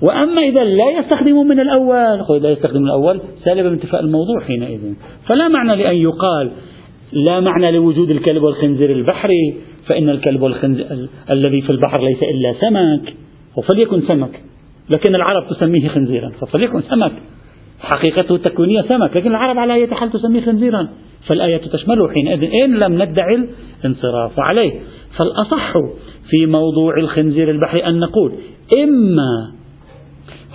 وأما 0.03 0.37
إذا 0.43 0.65
لا 0.65 0.91
يستخدمون 0.99 1.49
من 1.49 1.61
الأول 1.61 2.43
لا 2.43 2.51
يستخدم 2.51 2.81
من 2.81 2.87
الأول 2.87 3.21
سالب 3.45 3.67
انتفاء 3.67 4.01
الموضوع 4.01 4.41
حينئذ. 4.47 4.81
فلا 5.27 5.49
معنى 5.49 5.83
لأن 5.83 5.97
يقال 5.97 6.51
لا 7.13 7.41
معنى 7.41 7.71
لوجود 7.71 8.11
الكلب 8.11 8.43
والخنزير 8.43 8.91
البحري 8.91 9.55
فإن 9.87 10.09
الكلب 10.09 10.43
والخنزير 10.43 10.87
الذي 11.31 11.63
في 11.63 11.71
البحر 11.71 12.03
ليس 12.03 12.23
إلا 12.23 12.55
سمك. 12.61 13.15
فليكن 13.69 14.02
سمك. 14.09 14.40
لكن 14.90 15.14
العرب 15.14 15.50
تسميه 15.50 15.88
خنزيرا. 15.88 16.33
فليكن 16.52 16.83
سمك. 16.83 17.12
حقيقته 17.80 18.35
التكوينية 18.35 18.83
سمك. 18.83 19.16
لكن 19.16 19.30
العرب 19.30 19.59
على 19.59 19.75
أي 19.75 19.87
حال 19.87 20.12
تسميه 20.12 20.40
خنزيرا. 20.40 20.88
فالآية 21.26 21.57
تشمله 21.57 22.09
حينئذ 22.09 22.50
إن 22.64 22.75
لم 22.75 23.02
ندعي 23.02 23.49
الانصراف 23.80 24.40
عليه. 24.40 24.80
فالأصح 25.16 25.73
في 26.30 26.47
موضوع 26.47 26.95
الخنزير 27.00 27.50
البحري 27.50 27.87
أن 27.87 27.99
نقول 27.99 28.33
إما 28.83 29.60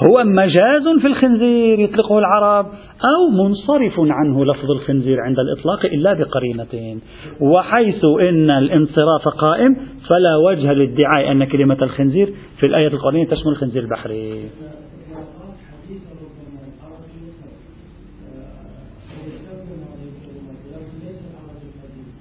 هو 0.03 0.23
مجاز 0.23 1.01
في 1.01 1.07
الخنزير 1.07 1.79
يطلقه 1.79 2.19
العرب 2.19 2.65
أو 3.03 3.43
منصرف 3.43 3.93
عنه 3.99 4.45
لفظ 4.45 4.71
الخنزير 4.71 5.21
عند 5.21 5.39
الإطلاق 5.39 5.85
إلا 5.85 6.13
بقرينتين. 6.13 7.01
وحيث 7.41 8.05
إن 8.29 8.49
الانصراف 8.49 9.27
قائم 9.37 9.75
فلا 10.09 10.35
وجه 10.35 10.73
للادعاء 10.73 11.31
أن 11.31 11.43
كلمة 11.43 11.77
الخنزير 11.81 12.33
في 12.59 12.65
الآية 12.65 12.87
القرآنية 12.87 13.25
تشمل 13.25 13.51
الخنزير 13.51 13.83
البحري. 13.83 14.49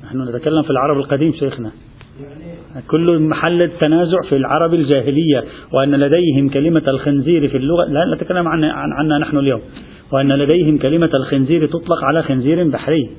نحن 0.05 0.23
نتكلم 0.23 0.63
في 0.63 0.71
العرب 0.71 0.97
القديم 0.97 1.33
شيخنا. 1.33 1.71
كل 2.81 3.19
محل 3.19 3.63
التنازع 3.63 4.23
في 4.29 4.37
العرب 4.37 4.75
الجاهلية 4.75 5.45
وأن 5.73 5.95
لديهم 5.95 6.49
كلمة 6.49 6.83
الخنزير 6.89 7.49
في 7.49 7.57
اللغة 7.57 7.85
لا 7.85 8.15
نتكلم 8.15 8.49
عن 8.49 8.65
عنا 8.65 9.19
نحن 9.19 9.37
اليوم. 9.39 9.61
وأن 10.13 10.33
لديهم 10.33 10.79
كلمة 10.79 11.11
الخنزير 11.15 11.67
تطلق 11.67 12.05
على 12.05 12.23
خنزير 12.23 12.69
بحري. 12.69 13.11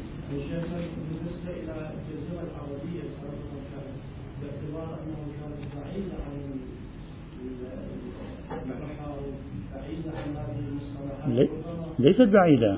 ليست 12.00 12.22
بعيدة. 12.22 12.78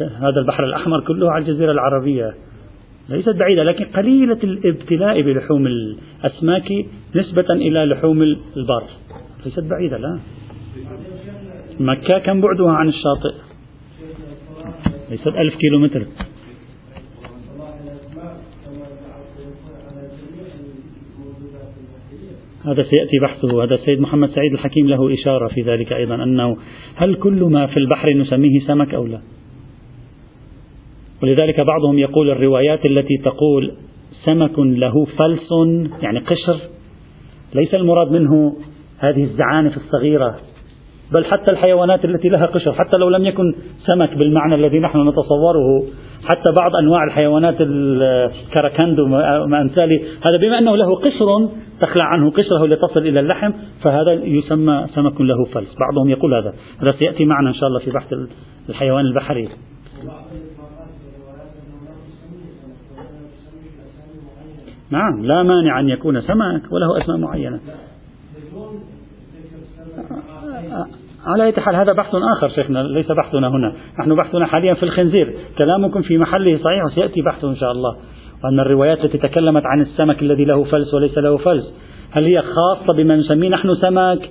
هذا 0.00 0.40
البحر 0.40 0.64
الأحمر 0.64 1.00
كله 1.00 1.32
على 1.32 1.44
الجزيرة 1.44 1.72
العربية. 1.72 2.34
ليست 3.08 3.28
بعيدة 3.28 3.62
لكن 3.62 3.84
قليلة 3.84 4.38
الابتلاء 4.44 5.22
بلحوم 5.22 5.66
الأسماك 5.66 6.72
نسبة 7.16 7.46
إلى 7.50 7.84
لحوم 7.84 8.22
البر 8.22 8.84
ليست 9.44 9.64
بعيدة 9.64 9.98
لا. 9.98 10.18
مكة 11.80 12.18
كم 12.18 12.40
بعدها 12.40 12.72
عن 12.72 12.88
الشاطئ؟ 12.88 13.34
ليست 15.10 15.26
ألف 15.26 15.54
كيلو 15.56 15.78
متر 15.78 16.06
هذا 22.64 22.82
سيأتي 22.82 23.18
بحثه. 23.22 23.64
هذا 23.64 23.74
السيد 23.74 24.00
محمد 24.00 24.30
سعيد 24.30 24.52
الحكيم 24.52 24.88
له 24.88 25.14
إشارة 25.14 25.48
في 25.48 25.62
ذلك 25.62 25.92
أيضا 25.92 26.14
أنه 26.14 26.56
هل 26.94 27.14
كل 27.14 27.44
ما 27.44 27.66
في 27.66 27.76
البحر 27.76 28.10
نسميه 28.10 28.60
سمك 28.60 28.94
أو 28.94 29.06
لا؟ 29.06 29.20
ولذلك 31.24 31.60
بعضهم 31.60 31.98
يقول 31.98 32.30
الروايات 32.30 32.86
التي 32.86 33.16
تقول 33.24 33.72
سمك 34.24 34.58
له 34.58 35.04
فلس 35.04 35.48
يعني 36.02 36.18
قشر 36.18 36.56
ليس 37.54 37.74
المراد 37.74 38.12
منه 38.12 38.56
هذه 38.98 39.22
الزعانف 39.22 39.76
الصغيرة 39.76 40.36
بل 41.12 41.24
حتى 41.24 41.50
الحيوانات 41.50 42.04
التي 42.04 42.28
لها 42.28 42.46
قشر 42.46 42.72
حتى 42.72 42.96
لو 42.96 43.08
لم 43.08 43.24
يكن 43.24 43.54
سمك 43.78 44.14
بالمعنى 44.14 44.54
الذي 44.54 44.78
نحن 44.78 45.08
نتصوره 45.08 45.84
حتى 46.24 46.52
بعض 46.60 46.76
أنواع 46.76 47.04
الحيوانات 47.04 47.56
الكراكند 47.60 49.00
وما 49.00 49.62
أمثاله 49.62 50.00
هذا 50.26 50.36
بما 50.42 50.58
أنه 50.58 50.76
له 50.76 50.94
قشر 50.94 51.48
تخلع 51.80 52.04
عنه 52.04 52.30
قشره 52.30 52.66
لتصل 52.66 53.00
إلى 53.00 53.20
اللحم 53.20 53.52
فهذا 53.82 54.12
يسمى 54.12 54.86
سمك 54.94 55.20
له 55.20 55.44
فلس. 55.44 55.74
بعضهم 55.80 56.10
يقول 56.10 56.34
هذا 56.34 56.54
هذا 56.82 56.92
سيأتي 56.98 57.24
معنا 57.24 57.48
إن 57.48 57.54
شاء 57.54 57.68
الله 57.68 57.80
في 57.80 57.90
بحث 57.90 58.14
الحيوان 58.68 59.04
البحري. 59.06 59.48
نعم 64.94 65.24
لا 65.24 65.42
مانع 65.42 65.80
أن 65.80 65.88
يكون 65.88 66.20
سمك 66.20 66.72
وله 66.72 67.02
أسماء 67.02 67.18
معينة. 67.18 67.60
على 71.26 71.44
أي 71.44 71.52
حال 71.52 71.76
هذا 71.76 71.92
بحث 71.92 72.14
آخر 72.36 72.48
شيخنا 72.48 72.82
ليس 72.82 73.12
بحثنا 73.12 73.48
هنا. 73.48 73.72
نحن 74.00 74.14
بحثنا 74.14 74.46
حاليا 74.46 74.74
في 74.74 74.82
الخنزير. 74.82 75.34
كلامكم 75.58 76.02
في 76.02 76.18
محله 76.18 76.58
صحيح 76.58 76.84
وسيأتي 76.84 77.22
بحثه 77.22 77.50
إن 77.50 77.56
شاء 77.56 77.72
الله. 77.72 77.96
وأن 78.44 78.60
الروايات 78.60 79.04
التي 79.04 79.18
تكلمت 79.18 79.62
عن 79.66 79.80
السمك 79.80 80.22
الذي 80.22 80.44
له 80.44 80.64
فلس 80.64 80.94
وليس 80.94 81.18
له 81.18 81.36
فلس 81.36 81.74
هل 82.10 82.24
هي 82.24 82.42
خاصة 82.42 82.92
بما 82.96 83.16
نسميه 83.16 83.48
نحن 83.48 83.74
سمك 83.74 84.30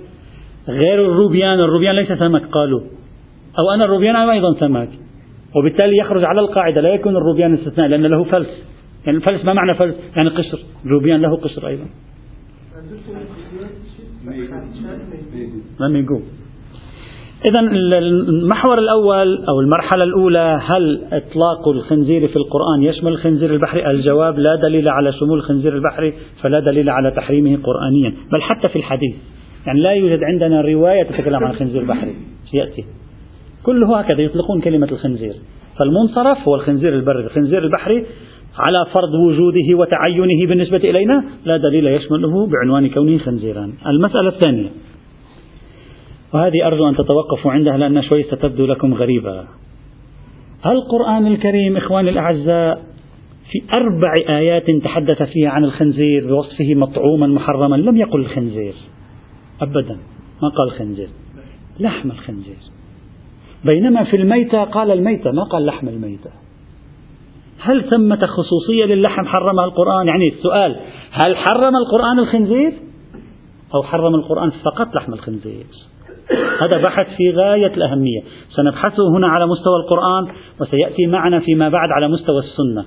غير 0.68 1.10
الروبيان 1.10 1.60
الروبيان 1.60 1.94
ليس 1.94 2.12
سمك 2.12 2.46
قالوا. 2.46 2.80
أو 3.58 3.74
أن 3.74 3.82
الروبيان 3.82 4.16
أيضا 4.16 4.54
سمك 4.60 4.88
وبالتالي 5.56 5.96
يخرج 6.00 6.24
على 6.24 6.40
القاعدة 6.40 6.80
لا 6.80 6.94
يكون 6.94 7.16
الروبيان 7.16 7.54
استثناء 7.54 7.88
لأن 7.88 8.06
له 8.06 8.24
فلس. 8.24 8.73
يعني 9.06 9.18
الفلس 9.18 9.44
ما 9.44 9.52
معنى 9.52 9.74
فلس؟ 9.74 9.94
يعني 9.94 10.36
قشر. 10.36 10.58
الروبيان 10.84 11.20
له 11.20 11.36
قشر 11.36 11.68
أيضا. 11.68 11.84
إذا 17.50 17.60
المحور 17.60 18.78
الأول 18.78 19.44
أو 19.44 19.60
المرحلة 19.60 20.04
الأولى 20.04 20.60
هل 20.62 21.04
إطلاق 21.12 21.68
الخنزير 21.68 22.28
في 22.28 22.36
القرآن 22.36 22.82
يشمل 22.82 23.12
الخنزير 23.12 23.54
البحري؟ 23.54 23.90
الجواب 23.90 24.38
لا 24.38 24.56
دليل 24.56 24.88
على 24.88 25.12
شمول 25.12 25.38
الخنزير 25.38 25.76
البحري 25.76 26.14
فلا 26.42 26.60
دليل 26.60 26.90
على 26.90 27.10
تحريمه 27.10 27.58
قرآنيا 27.62 28.10
بل 28.32 28.42
حتى 28.42 28.68
في 28.68 28.76
الحديث. 28.76 29.14
يعني 29.66 29.80
لا 29.80 29.92
يوجد 29.92 30.18
عندنا 30.22 30.60
رواية 30.60 31.02
تتكلم 31.02 31.44
عن 31.44 31.50
الخنزير 31.50 31.82
البحري 31.82 32.14
سيأتي. 32.50 32.84
كله 33.62 33.98
هكذا 33.98 34.20
يطلقون 34.22 34.60
كلمة 34.60 34.88
الخنزير. 34.92 35.34
فالمنصرف 35.78 36.48
هو 36.48 36.54
الخنزير 36.54 36.94
البري 36.94 37.24
الخنزير 37.24 37.64
البحري 37.64 38.06
على 38.58 38.86
فرض 38.94 39.14
وجوده 39.14 39.74
وتعينه 39.74 40.46
بالنسبة 40.48 40.76
إلينا 40.76 41.24
لا 41.44 41.56
دليل 41.56 41.86
يشمله 41.86 42.46
بعنوان 42.46 42.88
كونه 42.88 43.18
خنزيرا 43.18 43.72
المسألة 43.86 44.28
الثانية. 44.28 44.70
وهذه 46.34 46.66
أرجو 46.66 46.88
أن 46.88 46.96
تتوقفوا 46.96 47.52
عندها 47.52 47.76
لأنها 47.76 48.02
شوي 48.02 48.22
ستبدو 48.22 48.66
لكم 48.66 48.94
غريبة. 48.94 49.44
القرآن 50.66 51.26
الكريم 51.26 51.76
إخواني 51.76 52.10
الأعزاء 52.10 52.82
في 53.50 53.62
أربع 53.72 54.14
آيات 54.28 54.70
تحدث 54.84 55.22
فيها 55.22 55.50
عن 55.50 55.64
الخنزير 55.64 56.26
بوصفه 56.26 56.74
مطعوما 56.74 57.26
محرما؟ 57.26 57.76
لم 57.76 57.96
يقل 57.96 58.20
الخنزير. 58.20 58.74
أبدا. 59.62 59.98
ما 60.42 60.48
قال 60.48 60.70
خنزير؟ 60.78 61.08
لحم 61.80 62.10
الخنزير. 62.10 62.56
بينما 63.64 64.04
في 64.04 64.16
الميتة 64.16 64.64
قال 64.64 64.90
الميتة 64.90 65.30
ما 65.30 65.44
قال 65.44 65.66
لحم 65.66 65.88
الميتة. 65.88 66.43
هل 67.64 67.84
ثمة 67.90 68.26
خصوصية 68.26 68.84
للحم 68.84 69.26
حرمها 69.26 69.64
القرآن؟ 69.64 70.06
يعني 70.06 70.28
السؤال 70.28 70.76
هل 71.10 71.36
حرم 71.36 71.76
القرآن 71.76 72.18
الخنزير؟ 72.18 72.72
أو 73.74 73.82
حرم 73.82 74.14
القرآن 74.14 74.50
فقط 74.50 74.94
لحم 74.94 75.12
الخنزير؟ 75.12 75.66
هذا 76.60 76.82
بحث 76.82 77.06
في 77.16 77.30
غاية 77.30 77.74
الأهمية. 77.74 78.20
سنبحثه 78.50 79.08
هنا 79.16 79.28
على 79.28 79.46
مستوى 79.46 79.76
القرآن 79.76 80.34
وسيأتي 80.60 81.06
معنا 81.06 81.40
فيما 81.40 81.68
بعد 81.68 81.88
على 81.90 82.08
مستوى 82.08 82.38
السنة. 82.38 82.84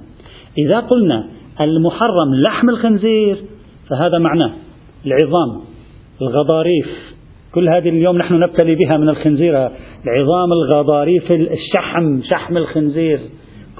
إذا 0.57 0.79
قلنا 0.79 1.27
المحرم 1.61 2.35
لحم 2.35 2.69
الخنزير 2.69 3.37
فهذا 3.89 4.17
معناه 4.17 4.51
العظام 5.05 5.61
الغضاريف. 6.21 6.87
كل 7.53 7.69
هذه 7.69 7.89
اليوم 7.89 8.17
نحن 8.17 8.33
نبتلي 8.33 8.75
بها 8.75 8.97
من 8.97 9.09
الخنزير 9.09 9.69
العظام 10.05 10.51
الغضاريف 10.51 11.31
الشحم 11.31 12.21
شحم 12.29 12.57
الخنزير. 12.57 13.19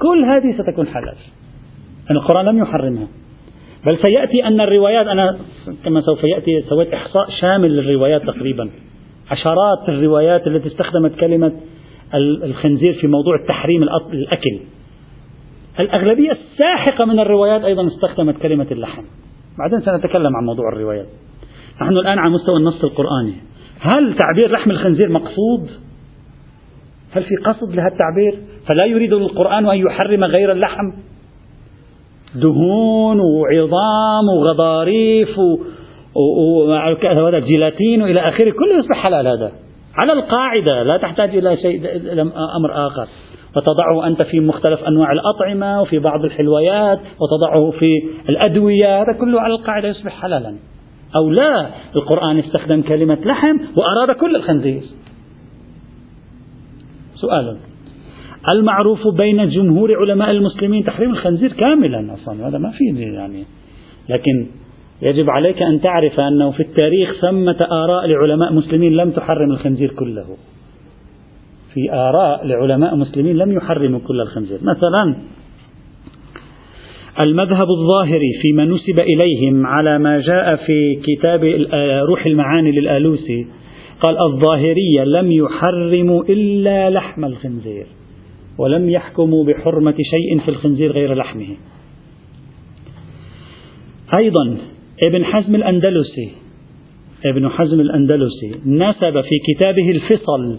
كل 0.00 0.24
هذه 0.24 0.62
ستكون 0.62 0.86
حلال. 0.86 1.14
القرآن 2.10 2.44
لم 2.44 2.58
يحرمها. 2.58 3.06
بل 3.86 3.98
سيأتي 3.98 4.44
أن 4.44 4.60
الروايات 4.60 5.06
أنا 5.06 5.38
كما 5.84 6.00
سوف 6.00 6.24
يأتي 6.24 6.62
سويت 6.68 6.94
إحصاء 6.94 7.30
شامل 7.40 7.76
للروايات 7.76 8.22
تقريبا. 8.22 8.70
عشرات 9.30 9.88
الروايات 9.88 10.46
التي 10.46 10.68
استخدمت 10.68 11.14
كلمة 11.14 11.52
الخنزير 12.44 12.92
في 12.92 13.06
موضوع 13.06 13.34
التحريم 13.42 13.82
الأكل. 14.12 14.58
الأغلبية 15.80 16.30
الساحقة 16.32 17.04
من 17.04 17.18
الروايات 17.20 17.64
أيضا 17.64 17.86
استخدمت 17.86 18.38
كلمة 18.42 18.66
اللحم. 18.70 19.02
بعدين 19.58 19.80
سنتكلم 19.80 20.36
عن 20.36 20.44
موضوع 20.44 20.68
الروايات. 20.72 21.06
نحن 21.82 21.92
الآن 21.92 22.18
على 22.18 22.30
مستوى 22.30 22.56
النص 22.56 22.84
القرآني. 22.84 23.34
هل 23.80 24.16
تعبير 24.16 24.50
لحم 24.50 24.70
الخنزير 24.70 25.08
مقصود؟ 25.08 25.70
هل 27.12 27.22
في 27.22 27.36
قصد 27.36 27.74
لهذا 27.74 27.88
التعبير؟ 27.92 28.38
فلا 28.66 28.86
يريد 28.86 29.12
القرآن 29.12 29.66
أن 29.66 29.78
يحرم 29.78 30.24
غير 30.24 30.52
اللحم. 30.52 30.92
دهون 32.34 33.20
وعظام 33.20 34.28
وغضاريف 34.38 35.38
وهذا 36.16 37.38
جيلاتين 37.38 38.02
وإلى 38.02 38.20
آخره. 38.20 38.50
كله 38.50 38.78
يصبح 38.78 39.02
حلال 39.02 39.26
هذا. 39.26 39.52
على 39.94 40.12
القاعدة. 40.12 40.82
لا 40.82 40.96
تحتاج 40.96 41.36
إلى 41.36 41.56
شيء 41.56 41.80
أمر 42.56 42.86
آخر. 42.86 43.08
وتضعه 43.56 44.06
أنت 44.06 44.22
في 44.22 44.40
مختلف 44.40 44.84
أنواع 44.84 45.12
الأطعمة 45.12 45.82
وفي 45.82 45.98
بعض 45.98 46.24
الحلويات 46.24 46.98
وتضعه 46.98 47.70
في 47.70 47.90
الأدوية. 48.28 48.96
هذا 48.96 49.18
كله 49.20 49.40
على 49.40 49.54
القاعدة 49.54 49.88
يصبح 49.88 50.22
حلالا. 50.22 50.54
أو 51.20 51.30
لا 51.30 51.66
القرآن 51.96 52.38
استخدم 52.38 52.82
كلمة 52.82 53.18
لحم 53.24 53.58
وأراد 53.76 54.16
كل 54.20 54.36
الخنزير. 54.36 54.82
سؤال. 57.20 57.56
المعروف 58.48 59.08
بين 59.16 59.48
جمهور 59.48 59.96
علماء 59.96 60.30
المسلمين 60.30 60.84
تحريم 60.84 61.10
الخنزير 61.10 61.52
كاملا 61.52 62.14
أصلا 62.14 62.48
هذا 62.48 62.58
ما 62.58 62.70
في 62.70 63.00
يعني. 63.00 63.44
لكن 64.08 64.46
يجب 65.02 65.30
عليك 65.30 65.62
أن 65.62 65.80
تعرف 65.80 66.20
أنه 66.20 66.50
في 66.50 66.60
التاريخ 66.60 67.20
ثمة 67.20 67.66
آراء 67.70 68.06
لعلماء 68.06 68.52
مسلمين 68.52 68.92
لم 68.92 69.10
تحرم 69.10 69.50
الخنزير 69.50 69.90
كله. 69.90 70.26
في 71.74 71.92
آراء 71.92 72.46
لعلماء 72.46 72.96
مسلمين 72.96 73.36
لم 73.36 73.52
يحرموا 73.52 74.00
كل 74.00 74.20
الخنزير. 74.20 74.58
مثلا 74.62 75.16
المذهب 77.20 77.70
الظاهري 77.70 78.30
فيما 78.42 78.64
نسب 78.64 78.98
إليهم 78.98 79.66
على 79.66 79.98
ما 79.98 80.20
جاء 80.20 80.56
في 80.56 81.00
كتاب 81.02 81.44
روح 82.08 82.26
المعاني 82.26 82.72
للآلوسي 82.72 83.46
قال 84.00 84.16
الظاهرية 84.18 85.04
لم 85.04 85.32
يحرموا 85.32 86.24
إلا 86.24 86.90
لحم 86.90 87.24
الخنزير 87.24 87.86
ولم 88.58 88.90
يحكموا 88.90 89.44
بحرمة 89.44 89.94
شيء 90.10 90.38
في 90.38 90.48
الخنزير 90.48 90.92
غير 90.92 91.14
لحمه. 91.14 91.48
أيضا 94.18 94.56
ابن 95.06 95.24
حزم 95.24 95.54
الأندلسي 95.54 96.32
ابن 97.26 97.48
حزم 97.48 97.80
الأندلسي 97.80 98.54
نسب 98.66 99.20
في 99.20 99.38
كتابه 99.54 99.90
الفصل 99.90 100.58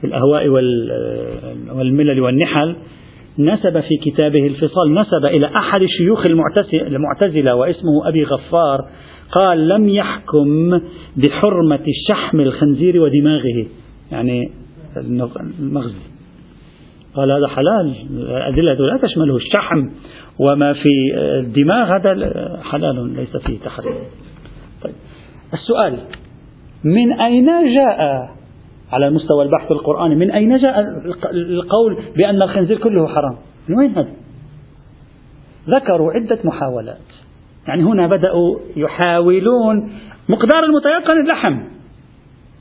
في 0.00 0.06
الأهواء 0.06 0.48
والملل 1.76 2.20
والنحل 2.20 2.76
نسب 3.38 3.80
في 3.80 3.96
كتابه 3.96 4.46
الفصل 4.46 4.94
نسب 4.94 5.26
إلى 5.26 5.46
أحد 5.46 5.84
شيوخ 5.98 6.26
المعتزلة 6.86 7.54
واسمه 7.54 8.08
أبي 8.08 8.24
غفار 8.24 8.78
قال 9.32 9.68
لم 9.68 9.88
يحكم 9.88 10.80
بحرمة 11.16 11.84
شحم 12.08 12.40
الخنزير 12.40 13.00
ودماغه. 13.00 13.66
يعني 14.12 14.50
المغز. 15.60 15.94
قال 17.14 17.30
هذا 17.30 17.46
حلال. 17.46 17.94
الأدلة 18.10 18.74
لا 18.74 18.98
تشمله 19.02 19.36
الشحم 19.36 19.88
وما 20.38 20.72
في 20.72 21.14
الدماغ. 21.40 21.96
هذا 21.96 22.60
حلال 22.62 23.16
ليس 23.16 23.36
فيه 23.36 23.58
تحريم. 23.58 23.94
طيب. 24.82 24.94
السؤال 25.54 25.98
من 26.84 27.20
أين 27.20 27.46
جاء 27.76 28.28
على 28.92 29.10
مستوى 29.10 29.44
البحث 29.44 29.72
القرآني 29.72 30.14
من 30.14 30.30
أين 30.30 30.56
جاء 30.56 30.80
القول 31.32 31.96
بأن 32.16 32.42
الخنزير 32.42 32.78
كله 32.78 33.08
حرام؟ 33.08 33.36
من 33.68 33.78
وين 33.78 33.90
هذا؟ 33.90 34.12
ذكروا 35.68 36.12
عدة 36.12 36.38
محاولات. 36.44 36.98
يعني 37.68 37.82
هنا 37.82 38.06
بدأوا 38.06 38.58
يحاولون 38.76 39.90
مقدار 40.28 40.64
المتيقن 40.64 41.20
اللحم. 41.20 41.58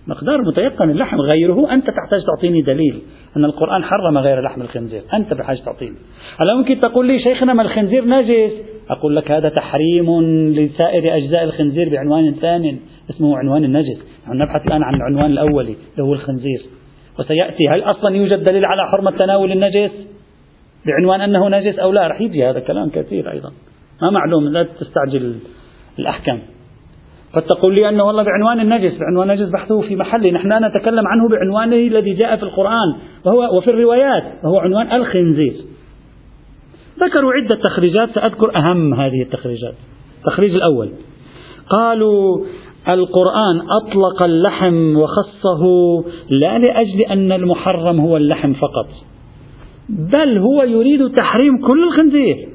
مقدار 0.07 0.41
متيقن 0.41 0.89
اللحم 0.89 1.17
غيره 1.17 1.73
أنت 1.73 1.85
تحتاج 1.85 2.25
تعطيني 2.25 2.61
دليل 2.61 3.01
أن 3.37 3.45
القرآن 3.45 3.83
حرم 3.83 4.17
غير 4.17 4.41
لحم 4.41 4.61
الخنزير. 4.61 5.01
أنت 5.13 5.33
بحاجة 5.33 5.59
تعطيني. 5.65 5.95
هلا 6.39 6.55
ممكن 6.55 6.79
تقول 6.79 7.07
لي 7.07 7.19
شيخنا 7.19 7.53
ما 7.53 7.61
الخنزير 7.61 8.05
نجس؟ 8.05 8.51
أقول 8.89 9.15
لك 9.15 9.31
هذا 9.31 9.49
تحريم 9.49 10.21
لسائر 10.53 11.17
أجزاء 11.17 11.43
الخنزير 11.43 11.89
بعنوان 11.89 12.33
ثان 12.33 12.79
اسمه 13.09 13.37
عنوان 13.37 13.63
النجس. 13.63 13.97
نحن 14.23 14.37
نبحث 14.37 14.67
الآن 14.67 14.83
عن 14.83 14.95
العنوان 14.95 15.31
الأولي 15.31 15.75
اللي 15.91 16.03
هو 16.03 16.13
الخنزير. 16.13 16.61
وسيأتي 17.19 17.63
هل 17.69 17.83
أصلا 17.83 18.15
يوجد 18.15 18.43
دليل 18.43 18.65
على 18.65 18.87
حرمة 18.87 19.11
تناول 19.11 19.51
النجس؟ 19.51 19.91
بعنوان 20.85 21.21
أنه 21.21 21.49
نجس 21.49 21.79
أو 21.79 21.91
لا. 21.91 22.07
رح 22.07 22.21
يجي 22.21 22.45
هذا 22.49 22.59
كلام 22.59 22.89
كثير 22.89 23.31
أيضا. 23.31 23.51
ما 24.01 24.09
معلوم 24.09 24.47
لا 24.47 24.63
تستعجل 24.63 25.35
الأحكام. 25.99 26.41
قد 27.33 27.41
تقول 27.41 27.75
لي 27.75 27.89
أنه 27.89 28.03
والله 28.03 28.23
بعنوان 28.23 28.59
النجس 28.59 28.97
بعنوان 28.97 29.31
النجس 29.31 29.49
بحثه 29.49 29.81
في 29.81 29.95
محله 29.95 30.31
نحن 30.31 30.65
نتكلم 30.65 31.07
عنه 31.07 31.29
بعنوانه 31.29 31.87
الذي 31.87 32.13
جاء 32.13 32.35
في 32.35 32.43
القرآن 32.43 32.95
وهو 33.25 33.57
وفي 33.57 33.69
الروايات 33.69 34.23
وهو 34.43 34.59
عنوان 34.59 34.91
الخنزير. 34.91 35.53
ذكروا 36.99 37.31
عدة 37.33 37.61
تخريجات 37.63 38.09
سأذكر 38.09 38.55
أهم 38.55 38.93
هذه 38.93 39.21
التخريجات. 39.21 39.73
التخريج 40.17 40.55
الأول 40.55 40.91
قالوا 41.69 42.45
القرآن 42.89 43.61
أطلق 43.81 44.23
اللحم 44.23 44.97
وخصه 44.97 45.63
لا 46.29 46.57
لأجل 46.57 47.01
أن 47.01 47.31
المحرم 47.31 47.99
هو 47.99 48.17
اللحم 48.17 48.53
فقط 48.53 48.87
بل 49.89 50.37
هو 50.37 50.63
يريد 50.63 51.15
تحريم 51.15 51.57
كل 51.67 51.83
الخنزير. 51.83 52.50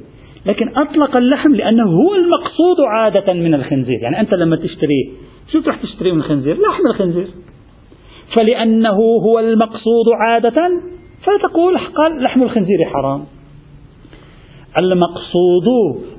لكن 0.46 0.76
أطلق 0.76 1.16
اللحم 1.16 1.54
لأنه 1.54 1.84
هو 1.84 2.14
المقصود 2.14 2.80
عادة 2.88 3.32
من 3.32 3.54
الخنزير. 3.54 4.02
يعني 4.02 4.20
أنت 4.20 4.34
لما 4.34 4.56
تشتري 4.56 5.12
شو 5.52 5.60
تروح 5.60 5.76
تشتري 5.82 6.12
من 6.12 6.18
الخنزير؟ 6.18 6.54
لحم 6.54 6.86
الخنزير. 6.90 7.28
فلأنه 8.36 8.96
هو 8.96 9.38
المقصود 9.38 10.06
عادة 10.20 10.70
فتقول 11.22 11.78
قال 11.78 12.22
لحم 12.22 12.42
الخنزير 12.42 12.84
حرام. 12.84 13.24
المقصود 14.78 15.66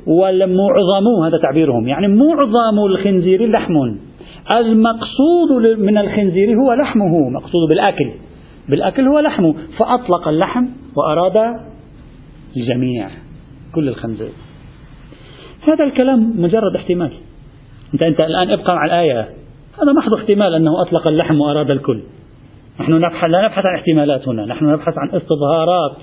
والمعظم 0.07 1.23
هذا 1.25 1.37
تعبيرهم 1.37 1.87
يعني 1.87 2.07
معظم 2.07 2.85
الخنزير 2.89 3.49
لحم. 3.49 3.73
المقصود 4.55 5.79
من 5.79 5.97
الخنزير 5.97 6.55
هو 6.55 6.73
لحمه 6.73 7.29
مقصود 7.29 7.69
بالأكل. 7.69 8.11
بالأكل 8.69 9.07
هو 9.07 9.19
لحمه. 9.19 9.53
فأطلق 9.77 10.27
اللحم 10.27 10.65
وأراد 10.95 11.59
الجميع. 12.57 13.09
كل 13.75 13.87
الخنزير 13.87 14.31
هذا 15.67 15.83
الكلام 15.83 16.33
مجرد 16.37 16.75
احتمال. 16.75 17.11
أنت, 17.93 18.03
أنت 18.03 18.23
الآن 18.23 18.49
ابقى 18.49 18.75
مع 18.75 18.85
الآية. 18.85 19.19
هذا 19.81 19.91
محض 19.97 20.13
احتمال 20.13 20.53
أنه 20.53 20.81
أطلق 20.81 21.09
اللحم 21.09 21.41
وأراد 21.41 21.71
الكل. 21.71 22.01
نحن 22.79 22.93
نبحث 22.93 23.29
لا 23.29 23.45
نبحث 23.45 23.65
عن 23.65 23.75
احتمالات 23.75 24.27
هنا. 24.27 24.45
نحن 24.45 24.65
نبحث 24.65 24.93
عن 24.97 25.09
استظهارات. 25.09 25.97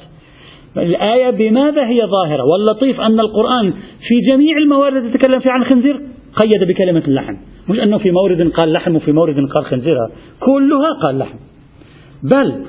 الآية 0.77 1.31
بماذا 1.31 1.87
هي 1.87 2.07
ظاهرة؟ 2.07 2.43
واللطيف 2.45 3.01
أن 3.01 3.21
القرآن 3.21 3.73
في 4.09 4.21
جميع 4.31 4.57
الموارد 4.59 5.13
تتكلم 5.13 5.41
فيها 5.41 5.53
عن 5.53 5.63
الخنزير 5.63 6.01
قيد 6.37 6.69
بكلمة 6.69 7.03
اللحم. 7.09 7.35
مش 7.69 7.79
أنه 7.79 7.99
في 7.99 8.11
مورد 8.11 8.51
قال 8.51 8.73
لحم 8.73 8.97
وفي 8.97 9.13
مورد 9.13 9.37
قال 9.55 9.65
خنزير 9.65 9.97
كلها 10.41 10.93
قال 11.03 11.19
لحم. 11.19 11.37
بل 12.23 12.65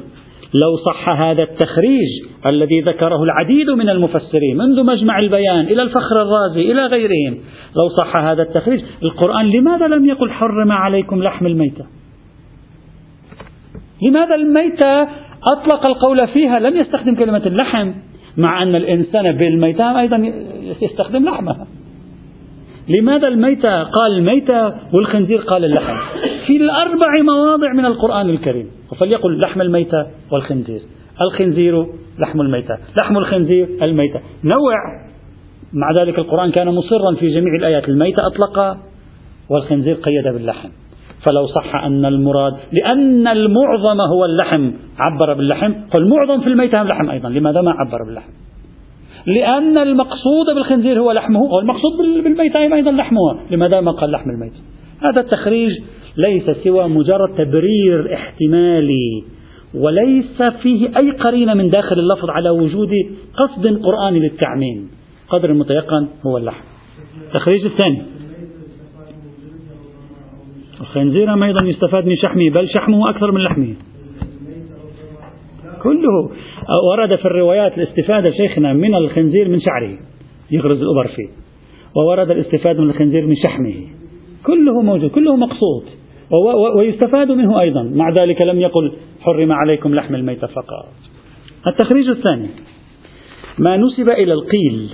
لو 0.53 0.77
صح 0.85 1.09
هذا 1.09 1.43
التخريج 1.43 2.09
الذي 2.45 2.81
ذكره 2.81 3.23
العديد 3.23 3.69
من 3.69 3.89
المفسرين 3.89 4.57
منذ 4.57 4.83
مجمع 4.83 5.19
البيان 5.19 5.59
إلى 5.59 5.81
الفخر 5.81 6.21
الرازي 6.21 6.71
إلى 6.71 6.85
غيرهم 6.85 7.37
لو 7.75 7.89
صح 7.99 8.17
هذا 8.17 8.41
التخريج 8.41 8.81
القرآن 9.03 9.45
لماذا 9.45 9.87
لم 9.87 10.05
يقل 10.05 10.31
حرم 10.31 10.71
عليكم 10.71 11.23
لحم 11.23 11.45
الميتة؟ 11.45 11.85
لماذا 14.01 14.35
الميتة 14.35 15.01
أطلق 15.53 15.85
القول 15.85 16.27
فيها 16.27 16.59
لم 16.59 16.77
يستخدم 16.77 17.15
كلمة 17.15 17.41
اللحم 17.45 17.91
مع 18.37 18.63
أن 18.63 18.75
الإنسان 18.75 19.31
بالميتة 19.31 19.99
أيضا 19.99 20.33
يستخدم 20.81 21.25
لحمها؟ 21.25 21.67
لماذا 22.89 23.27
الميتة 23.27 23.83
قال 23.83 24.11
الميتة 24.17 24.73
والخنزير 24.93 25.37
قال 25.37 25.65
اللحم؟ 25.65 25.95
في 26.47 26.57
الأربع 26.57 27.21
مواضع 27.23 27.73
من 27.73 27.85
القرآن 27.85 28.29
الكريم. 28.29 28.67
فليقل 28.99 29.39
لحم 29.39 29.61
الميتة 29.61 30.05
والخنزير. 30.31 30.81
الخنزير 31.21 31.85
لحم 32.19 32.41
الميتة 32.41 32.77
لحم 33.01 33.17
الخنزير 33.17 33.69
الميتة 33.81 34.19
نوع 34.43 34.75
مع 35.73 36.01
ذلك 36.01 36.19
القرآن 36.19 36.51
كان 36.51 36.67
مصرا 36.67 37.15
في 37.15 37.29
جميع 37.29 37.55
الآيات. 37.59 37.89
الميتة 37.89 38.27
أطلق 38.27 38.77
والخنزير 39.49 39.95
قيد 39.95 40.33
باللحم. 40.33 40.69
فلو 41.25 41.45
صح 41.45 41.75
أن 41.75 42.05
المراد 42.05 42.53
لأن 42.71 43.27
المعظم 43.27 44.01
هو 44.01 44.25
اللحم 44.25 44.71
عبر 44.99 45.33
باللحم. 45.33 45.73
فالمعظم 45.91 46.41
في 46.41 46.47
الميتة 46.47 46.81
اللحم 46.81 47.09
أيضا. 47.09 47.29
لماذا 47.29 47.61
ما 47.61 47.71
عبر 47.71 48.03
باللحم؟ 48.05 48.31
لأن 49.27 49.77
المقصود 49.77 50.45
بالخنزير 50.55 50.99
هو 50.99 51.11
لحمه 51.11 51.39
والمقصود 51.39 52.23
بالميتة 52.23 52.59
أيضا 52.59 52.91
لحمها 52.91 53.37
لماذا 53.51 53.81
ما 53.81 53.91
قال 53.91 54.11
لحم 54.11 54.29
الميت؟ 54.29 54.53
هذا 55.01 55.21
التخريج 55.21 55.71
ليس 56.17 56.49
سوى 56.63 56.87
مجرد 56.87 57.35
تبرير 57.37 58.13
احتمالي 58.13 59.23
وليس 59.73 60.41
فيه 60.61 60.97
أي 60.97 61.11
قرينة 61.11 61.53
من 61.53 61.69
داخل 61.69 61.99
اللفظ 61.99 62.29
على 62.29 62.49
وجود 62.49 62.91
قصد 63.37 63.67
قرآني 63.67 64.19
للتعميم. 64.19 64.89
قدر 65.29 65.49
المتيقن 65.49 66.07
هو 66.25 66.37
اللحم 66.37 66.63
التخريج 67.27 67.65
الثاني. 67.65 68.01
الخنزير 70.81 71.43
أيضا 71.43 71.65
يستفاد 71.65 72.05
من 72.05 72.15
شحمه 72.15 72.49
بل 72.49 72.69
شحمه 72.69 73.09
أكثر 73.09 73.31
من 73.31 73.41
لحمه. 73.41 73.73
كله. 75.83 76.29
ورد 76.91 77.15
في 77.15 77.25
الروايات 77.25 77.77
الاستفادة 77.77 78.31
شيخنا 78.31 78.73
من 78.73 78.95
الخنزير 78.95 79.49
من 79.49 79.59
شعره 79.59 79.97
يغرز 80.51 80.81
الأبر 80.81 81.07
فيه. 81.07 81.27
وورد 81.95 82.31
الاستفادة 82.31 82.81
من 82.81 82.89
الخنزير 82.89 83.25
من 83.25 83.35
شحمه. 83.35 83.75
كله 84.45 84.81
موجود 84.81 85.09
كله 85.09 85.35
مقصود. 85.35 85.83
ويستفاد 86.77 87.31
منه 87.31 87.61
أيضا. 87.61 87.83
مع 87.83 88.09
ذلك 88.09 88.41
لم 88.41 88.59
يقل 88.59 88.93
حرم 89.21 89.51
عليكم 89.51 89.95
لحم 89.95 90.15
الميتة 90.15 90.47
فقط. 90.47 90.87
التخريج 91.67 92.09
الثاني. 92.09 92.49
ما 93.59 93.77
نسب 93.77 94.09
إلى 94.09 94.33
القيل. 94.33 94.89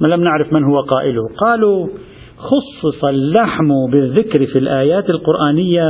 ما 0.00 0.14
لم 0.14 0.24
نعرف 0.24 0.52
من 0.52 0.64
هو 0.64 0.80
قائله. 0.80 1.22
قالوا 1.38 1.88
خصص 2.36 3.04
اللحم 3.04 3.68
بالذكر 3.92 4.46
في 4.46 4.58
الآيات 4.58 5.10
القرآنية 5.10 5.84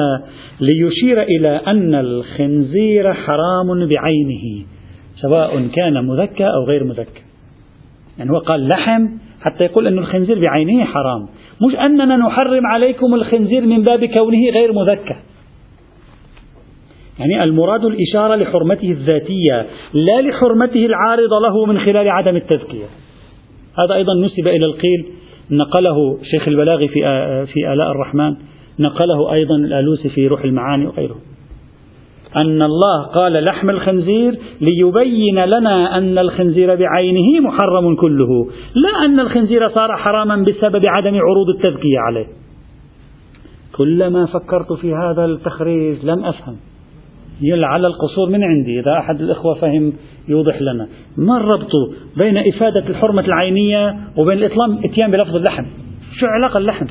ليشير 0.60 1.22
إلى 1.22 1.48
أن 1.66 1.94
الخنزير 1.94 3.14
حرام 3.14 3.86
بعينه 3.88 4.66
سواء 5.14 5.66
كان 5.66 6.06
مذكى 6.06 6.44
أو 6.44 6.64
غير 6.68 6.84
مذكى. 6.84 7.22
يعني 8.18 8.30
هو 8.30 8.38
قال 8.38 8.68
لحم 8.68 9.08
حتى 9.40 9.64
يقول 9.64 9.86
أن 9.86 9.98
الخنزير 9.98 10.40
بعينه 10.40 10.84
حرام. 10.84 11.28
مش 11.68 11.74
أننا 11.74 12.16
نحرم 12.16 12.66
عليكم 12.66 13.14
الخنزير 13.14 13.60
من 13.66 13.82
باب 13.82 14.04
كونه 14.04 14.50
غير 14.54 14.72
مذكى. 14.72 15.16
يعني 17.18 17.44
المراد 17.44 17.84
الإشارة 17.84 18.34
لحرمته 18.36 18.90
الذاتية 18.90 19.66
لا 19.92 20.20
لحرمته 20.20 20.86
العارضة 20.86 21.40
له 21.40 21.66
من 21.66 21.78
خلال 21.78 22.08
عدم 22.08 22.36
التذكية 22.36 22.84
هذا 23.78 23.94
أيضا 23.94 24.12
نسب 24.24 24.48
إلى 24.48 24.66
القيل 24.66 25.06
نقله 25.50 26.18
شيخ 26.22 26.48
البلاغي 26.48 26.88
في 26.88 27.00
في 27.46 27.72
آلاء 27.72 27.90
الرحمن 27.90 28.36
نقله 28.78 29.32
أيضا 29.32 29.56
الآلوسي 29.56 30.08
في 30.08 30.26
روح 30.26 30.44
المعاني 30.44 30.86
وغيره. 30.86 31.16
أن 32.36 32.62
الله 32.62 33.02
قال 33.02 33.44
لحم 33.44 33.70
الخنزير 33.70 34.38
ليبين 34.60 35.44
لنا 35.44 35.98
أن 35.98 36.18
الخنزير 36.18 36.74
بعينه 36.74 37.40
محرم 37.40 37.96
كله 37.96 38.46
لا 38.74 39.04
أن 39.04 39.20
الخنزير 39.20 39.68
صار 39.68 39.96
حراما 39.96 40.36
بسبب 40.36 40.82
عدم 40.88 41.14
عروض 41.14 41.48
التذكية 41.48 41.98
عليه. 41.98 42.26
كلما 43.76 44.26
فكرت 44.26 44.72
في 44.72 44.94
هذا 44.94 45.24
التخريج 45.24 46.04
لم 46.04 46.24
أفهم. 46.24 46.56
يلعل 47.42 47.86
القصور 47.86 48.28
من 48.28 48.44
عندي 48.44 48.80
إذا 48.80 48.98
أحد 48.98 49.20
الإخوة 49.20 49.54
فهم 49.54 49.92
يوضح 50.28 50.62
لنا. 50.62 50.88
ما 51.16 51.36
الربط 51.36 51.70
بين 52.16 52.38
إفادة 52.38 52.88
الحرمة 52.88 53.22
العينية 53.22 53.96
وبين 54.16 54.38
الإطلام 54.38 54.78
إتيان 54.84 55.10
بلفظ 55.10 55.36
اللحم؟ 55.36 55.64
شو 56.20 56.26
علاقة 56.26 56.58
اللحم؟ 56.58 56.86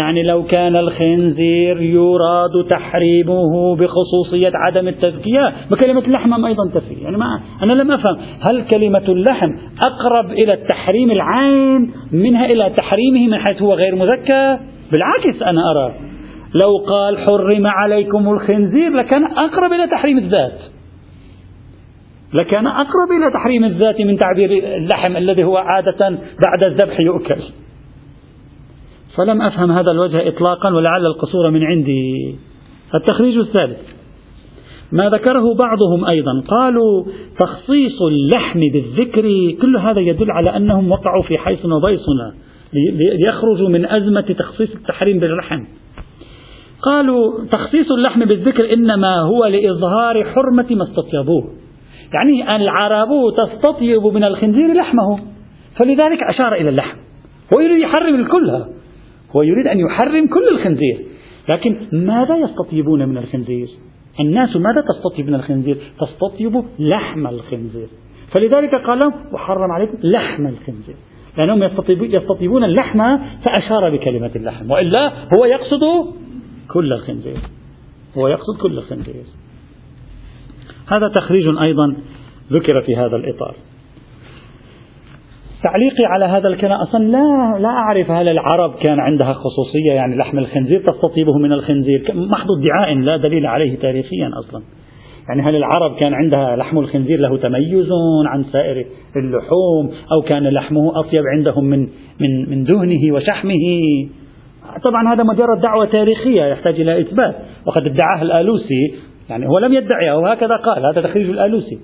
يعني 0.00 0.22
لو 0.22 0.44
كان 0.44 0.76
الخنزير 0.76 1.80
يراد 1.80 2.66
تحريمه 2.70 3.76
بخصوصية 3.76 4.50
عدم 4.54 4.88
التزكية 4.88 5.52
بكلمة 5.70 6.00
اللحم 6.00 6.44
أيضا 6.44 6.70
تفي. 6.74 6.94
يعني 6.94 7.16
ما 7.16 7.40
أنا 7.62 7.72
لم 7.72 7.92
أفهم 7.92 8.16
هل 8.50 8.64
كلمة 8.74 9.04
اللحم 9.08 9.48
أقرب 9.82 10.30
إلى 10.30 10.52
التحريم 10.52 11.10
العين 11.10 11.92
منها 12.12 12.46
إلى 12.46 12.70
تحريمه 12.76 13.28
من 13.28 13.38
حيث 13.38 13.62
هو 13.62 13.74
غير 13.74 13.94
مزكى 13.94 14.58
بالعكس 14.92 15.42
أنا 15.42 15.60
أرى. 15.70 15.94
لو 16.62 16.76
قال 16.88 17.18
حرم 17.18 17.66
عليكم 17.66 18.28
الخنزير 18.28 18.90
لكان 18.90 19.24
أقرب 19.24 19.72
إلى 19.72 19.86
تحريم 19.86 20.18
الذات. 20.18 20.58
لكان 22.34 22.66
أقرب 22.66 23.10
إلى 23.18 23.30
تحريم 23.34 23.64
الذات 23.64 24.00
من 24.00 24.18
تعبير 24.18 24.50
اللحم 24.76 25.16
الذي 25.16 25.44
هو 25.44 25.56
عادة 25.56 26.08
بعد 26.46 26.64
الذبح 26.66 27.00
يؤكل. 27.00 27.42
فلم 29.16 29.42
أفهم 29.42 29.72
هذا 29.72 29.90
الوجه 29.90 30.28
إطلاقا 30.28 30.74
ولعل 30.74 31.06
القصور 31.06 31.50
من 31.50 31.64
عندي. 31.64 32.36
التخريج 32.94 33.38
الثالث. 33.38 33.78
ما 34.92 35.08
ذكره 35.08 35.54
بعضهم 35.54 36.04
أيضا. 36.04 36.42
قالوا 36.48 37.04
تخصيص 37.40 38.02
اللحم 38.02 38.60
بالذكر 38.60 39.22
كل 39.60 39.76
هذا 39.76 40.00
يدل 40.00 40.30
على 40.30 40.56
أنهم 40.56 40.90
وقعوا 40.90 41.22
في 41.22 41.38
حيص 41.38 41.64
وبيصنا 41.64 42.34
ليخرجوا 43.18 43.68
من 43.68 43.86
أزمة 43.86 44.34
تخصيص 44.38 44.74
التحريم 44.74 45.18
باللحم. 45.18 45.64
قالوا 46.82 47.44
تخصيص 47.52 47.92
اللحم 47.92 48.24
بالذكر 48.24 48.72
إنما 48.72 49.20
هو 49.20 49.44
لإظهار 49.44 50.24
حرمة 50.24 50.66
ما 50.70 50.84
استطيبوه. 50.84 51.44
يعني 52.14 52.56
العرب 52.56 53.08
تستطيب 53.36 54.06
من 54.06 54.24
الخنزير 54.24 54.72
لحمه 54.74 55.18
فلذلك 55.76 56.18
أشار 56.28 56.54
إلى 56.54 56.68
اللحم 56.68 56.96
هو 57.54 57.60
يريد 57.60 57.78
يحرم 57.78 58.14
الكل 58.14 58.75
هو 59.36 59.42
يريد 59.42 59.66
أن 59.66 59.80
يحرم 59.80 60.26
كل 60.26 60.48
الخنزير. 60.52 61.04
لكن 61.48 61.76
ماذا 61.92 62.36
يستطيبون 62.36 63.08
من 63.08 63.18
الخنزير؟ 63.18 63.68
الناس 64.20 64.56
ماذا 64.56 64.84
تستطيب 64.88 65.26
من 65.26 65.34
الخنزير؟ 65.34 65.76
تستطيب 66.00 66.64
لحم 66.78 67.26
الخنزير. 67.26 67.88
فلذلك 68.32 68.74
قال 68.86 68.98
لهم 68.98 69.12
وحرم 69.32 69.72
عليكم 69.72 69.98
لحم 70.02 70.46
الخنزير. 70.46 70.96
لأنهم 71.38 71.62
يستطيبون 72.14 72.64
اللحم 72.64 73.16
فأشار 73.44 73.96
بكلمة 73.96 74.30
اللحم. 74.36 74.70
وإلا 74.70 75.12
هو 75.34 75.44
يقصد 75.44 75.80
كل 76.68 76.92
الخنزير. 76.92 77.38
هو 78.18 78.28
يقصد 78.28 78.56
كل 78.62 78.78
الخنزير. 78.78 79.24
هذا 80.88 81.08
تخريج 81.14 81.56
أيضا 81.62 81.96
ذكر 82.52 82.82
في 82.82 82.96
هذا 82.96 83.16
الإطار. 83.16 83.54
تعليقي 85.62 86.04
على 86.04 86.24
هذا 86.24 86.48
الكلام 86.48 86.80
أصلا 86.80 87.04
لا 87.04 87.58
لا 87.60 87.68
أعرف 87.68 88.10
هل 88.10 88.28
العرب 88.28 88.74
كان 88.74 89.00
عندها 89.00 89.32
خصوصية 89.32 89.92
يعني 89.92 90.16
لحم 90.16 90.38
الخنزير 90.38 90.80
تستطيبه 90.80 91.38
من 91.38 91.52
الخنزير 91.52 92.12
محض 92.14 92.46
ادعاء 92.60 92.94
لا 92.94 93.16
دليل 93.16 93.46
عليه 93.46 93.78
تاريخيا 93.78 94.30
أصلا. 94.38 94.62
يعني 95.28 95.42
هل 95.42 95.56
العرب 95.56 95.96
كان 96.00 96.14
عندها 96.14 96.56
لحم 96.56 96.78
الخنزير 96.78 97.20
له 97.20 97.36
تميز 97.36 97.88
عن 98.26 98.44
سائر 98.44 98.86
اللحوم 99.16 99.90
أو 100.12 100.22
كان 100.28 100.48
لحمه 100.48 101.00
أطيب 101.00 101.22
عندهم 101.36 101.64
من 101.64 101.80
من 102.20 102.50
من 102.50 102.64
دهنه 102.64 103.14
وشحمه؟ 103.14 103.52
طبعا 104.84 105.14
هذا 105.14 105.22
مجرد 105.22 105.60
دعوة 105.60 105.84
تاريخية 105.84 106.44
يحتاج 106.44 106.80
إلى 106.80 107.00
إثبات. 107.00 107.34
وقد 107.66 107.86
ادعاه 107.86 108.22
الآلوسي 108.22 108.94
يعني 109.30 109.48
هو 109.48 109.58
لم 109.58 109.72
يدعيها 109.72 110.14
وهكذا 110.14 110.56
قال 110.56 110.86
هذا 110.86 111.08
تخريج 111.08 111.30
الآلوسي. 111.30 111.78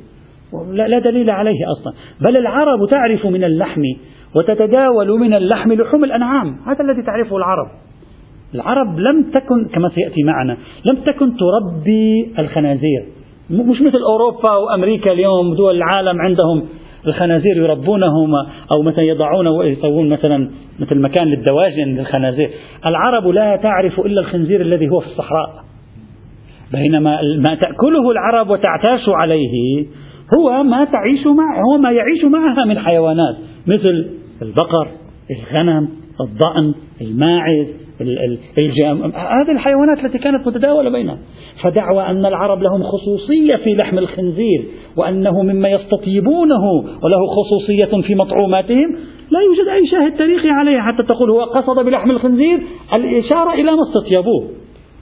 لا, 0.73 0.99
دليل 0.99 1.31
عليه 1.31 1.59
أصلا. 1.79 1.93
بل 2.21 2.37
العرب 2.37 2.79
تعرف 2.91 3.27
من 3.27 3.45
اللحم 3.45 3.83
وتتداول 4.37 5.21
من 5.21 5.35
اللحم 5.35 5.73
لحوم 5.73 6.05
الأنعام. 6.05 6.57
هذا 6.67 6.85
الذي 6.85 7.03
تعرفه 7.07 7.37
العرب. 7.37 7.67
العرب 8.55 8.99
لم 8.99 9.31
تكن 9.31 9.65
كما 9.75 9.89
سيأتي 9.89 10.23
معنا 10.23 10.57
لم 10.91 10.97
تكن 10.97 11.33
تربي 11.37 12.33
الخنازير. 12.39 13.05
مش 13.51 13.81
مثل 13.81 13.99
أوروبا 14.13 14.57
وأمريكا 14.57 15.13
اليوم 15.13 15.55
دول 15.55 15.77
العالم 15.77 16.21
عندهم 16.21 16.69
الخنازير 17.07 17.57
يربونهم 17.57 18.35
أو 18.77 18.83
مثلا 18.83 19.03
يضعون 19.03 19.47
ويسوون 19.47 20.09
مثلا 20.09 20.51
مثل 20.81 21.01
مكان 21.01 21.27
للدواجن 21.27 21.89
للخنازير. 21.89 22.51
العرب 22.87 23.27
لا 23.27 23.57
تعرف 23.57 24.01
إلا 24.01 24.21
الخنزير 24.21 24.61
الذي 24.61 24.89
هو 24.89 25.01
في 25.01 25.07
الصحراء. 25.07 25.65
بينما 26.73 27.21
ما 27.23 27.55
تأكله 27.55 28.11
العرب 28.11 28.51
وتعتاش 28.51 29.09
عليه 29.09 29.87
هو 30.39 30.63
ما 30.63 30.85
تعيش 30.85 31.27
مع 31.27 31.61
هو 31.61 31.79
ما 31.79 31.91
يعيش 31.91 32.25
معها 32.25 32.65
من 32.65 32.79
حيوانات 32.79 33.37
مثل 33.67 34.11
البقر 34.43 34.89
الغنم 35.31 35.89
الضأن 36.21 36.75
الماعز 37.01 37.67
الجام 38.59 39.03
هذه 39.15 39.53
الحيوانات 39.53 40.05
التي 40.05 40.19
كانت 40.19 40.47
متداولة 40.47 40.91
بينها 40.91 41.19
فدعوى 41.63 42.03
أن 42.03 42.27
العرب 42.27 42.63
لهم 42.63 42.83
خصوصية 42.83 43.57
في 43.57 43.75
لحم 43.75 43.99
الخنزير 43.99 44.65
وأنه 44.97 45.43
مما 45.43 45.69
يستطيبونه 45.69 46.65
وله 47.03 47.27
خصوصية 47.27 48.03
في 48.03 48.15
مطعوماتهم. 48.15 48.97
لا 49.31 49.41
يوجد 49.41 49.69
أي 49.69 49.87
شاهد 49.87 50.19
تاريخي 50.19 50.49
عليه 50.49 50.81
حتى 50.81 51.03
تقول 51.03 51.31
هو 51.31 51.43
قصد 51.43 51.85
بلحم 51.85 52.11
الخنزير. 52.11 52.63
الإشارة 52.99 53.53
إلى 53.55 53.71
ما 53.73 53.83
استطيبوه. 53.89 54.49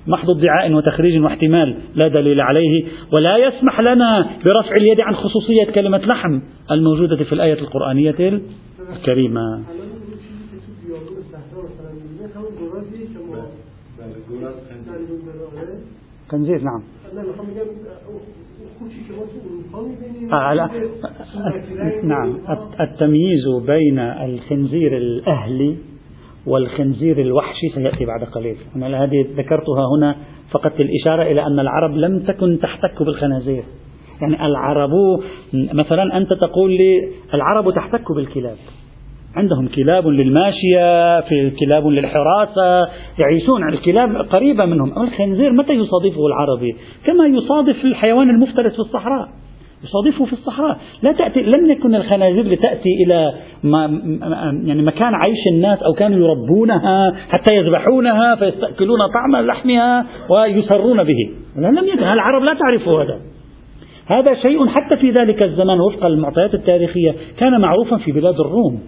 محض 0.07 0.31
ادعاء 0.31 0.73
وتخريج 0.73 1.23
واحتمال 1.23 1.77
لا 1.95 2.09
دليل 2.09 2.41
عليه. 2.41 2.85
ولا 3.13 3.37
يسمح 3.37 3.81
لنا 3.81 4.31
برفع 4.45 4.77
اليد 4.77 5.01
عن 5.01 5.15
خصوصية 5.15 5.65
كلمة 5.75 5.99
لحم 5.99 6.41
الموجودة 6.71 7.17
في 7.17 7.33
الآية 7.33 7.61
القرآنية 7.61 8.41
الكريمة. 8.97 9.63
خنزير 16.29 16.63
نعم. 16.63 16.83
آه 20.33 20.71
نعم. 22.05 22.39
التمييز 22.81 23.49
بين 23.67 23.99
الخنزير 23.99 24.97
الأهلي 24.97 25.77
والخنزير 26.47 27.21
الوحشي 27.21 27.69
سيأتي 27.75 28.05
بعد 28.05 28.25
قليل. 28.25 28.57
أنا 28.77 29.05
هذه 29.05 29.27
ذكرتها 29.37 29.85
هنا 29.97 30.17
فقط 30.51 30.73
الإشارة 30.81 31.23
إلى 31.23 31.47
أن 31.47 31.61
العرب 31.61 31.97
لم 31.97 32.19
تكن 32.19 32.59
تحتك 32.63 33.03
بالخنازير. 33.03 33.63
يعني 34.23 34.47
العرب 34.47 34.91
مثلا 35.55 36.17
أنت 36.17 36.33
تقول 36.33 36.71
لي 36.71 37.09
العرب 37.35 37.75
تحتك 37.75 38.13
بالكلاب. 38.17 38.57
عندهم 39.37 39.69
كلاب 39.69 40.07
للماشية 40.07 41.21
في 41.21 41.51
كلاب 41.51 41.87
للحراسة 41.87 42.89
يعيشون 43.19 43.63
على 43.65 43.77
الكلاب 43.77 44.17
قريبة 44.17 44.65
منهم. 44.65 45.03
الخنزير 45.03 45.53
متى 45.53 45.73
يصادفه 45.73 46.27
العربي؟ 46.27 46.77
كما 47.05 47.27
يصادف 47.27 47.85
الحيوان 47.85 48.31
المفترس 48.31 48.73
في 48.73 48.79
الصحراء. 48.79 49.29
يصادفه 49.85 50.25
في 50.25 50.33
الصحراء. 50.33 50.79
لا 51.03 51.13
تأتي 51.13 51.43
لم 51.43 51.71
يكن 51.71 51.95
الخنازير 51.95 52.45
لتأتي 52.45 52.89
إلى 53.07 53.33
ما 53.65 54.01
يعني 54.65 54.83
مكان 54.83 55.15
عيش 55.15 55.47
الناس 55.53 55.83
أو 55.83 55.93
كانوا 55.93 56.19
يربونها 56.19 57.13
حتى 57.29 57.57
يذبحونها 57.57 58.37
فيستأكلون 58.37 58.99
طعم 59.15 59.47
لحمها 59.47 60.07
ويسرون 60.29 61.05
به. 61.05 61.31
لم 61.57 61.89
يكن. 61.89 62.03
العرب 62.03 62.43
لا 62.43 62.55
تعرف 62.55 62.89
هذا. 62.89 63.21
هذا 64.07 64.35
شيء 64.35 64.67
حتى 64.67 64.97
في 64.97 65.11
ذلك 65.11 65.43
الزمان 65.43 65.81
وفق 65.81 66.07
المعطيات 66.07 66.55
التاريخية 66.55 67.15
كان 67.39 67.61
معروفا 67.61 67.97
في 67.97 68.13
بلاد 68.13 68.35
الروم 68.41 68.81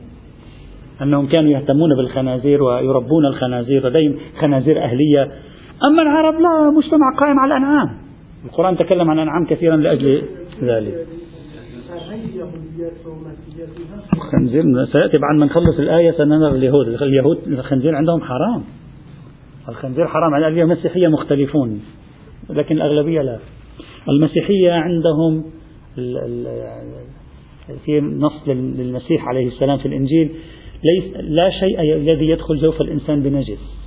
أنهم 1.03 1.27
كانوا 1.27 1.51
يهتمون 1.51 1.97
بالخنازير 1.97 2.63
ويربون 2.63 3.27
الخنازير 3.27 3.89
لديهم 3.89 4.17
خنازير 4.41 4.83
أهلية. 4.83 5.23
أما 5.85 6.03
العرب 6.03 6.35
لا 6.35 6.71
مجتمع 6.71 7.07
قائم 7.23 7.39
على 7.39 7.57
الأنعام. 7.57 7.89
القرآن 8.45 8.77
تكلم 8.77 9.11
عن 9.11 9.17
الأنعام 9.17 9.47
كثيرا 9.47 9.77
لأجل 9.77 10.23
ذلك. 10.65 11.07
الخنزير 14.15 14.63
سيأتي 14.93 15.19
بعد 15.19 15.37
ما 15.39 15.47
نخلص 15.47 15.79
الآية 15.79 16.11
سننظر 16.11 16.55
اليهود. 16.55 16.89
اليهود 16.89 17.39
الخنزير 17.47 17.95
عندهم 17.95 18.21
حرام. 18.21 18.63
الخنزير 19.69 20.07
حرام 20.07 20.35
على 20.35 20.49
اليوم 20.49 20.73
المسيحية 20.73 21.09
مختلفون 21.09 21.81
لكن 22.51 22.77
الأغلبية 22.77 23.23
لا. 23.23 23.39
المسيحية 24.09 24.73
عندهم 24.73 25.45
في 27.85 28.01
نص 28.01 28.49
للمسيح 28.49 29.29
عليه 29.29 29.47
السلام 29.47 29.79
في 29.79 29.87
الإنجيل 29.87 30.31
ليس 30.85 31.17
لا 31.17 31.51
شيء 31.51 31.81
الذي 31.81 32.29
يدخل 32.29 32.57
جوف 32.57 32.81
الإنسان 32.81 33.23
بنجس. 33.23 33.82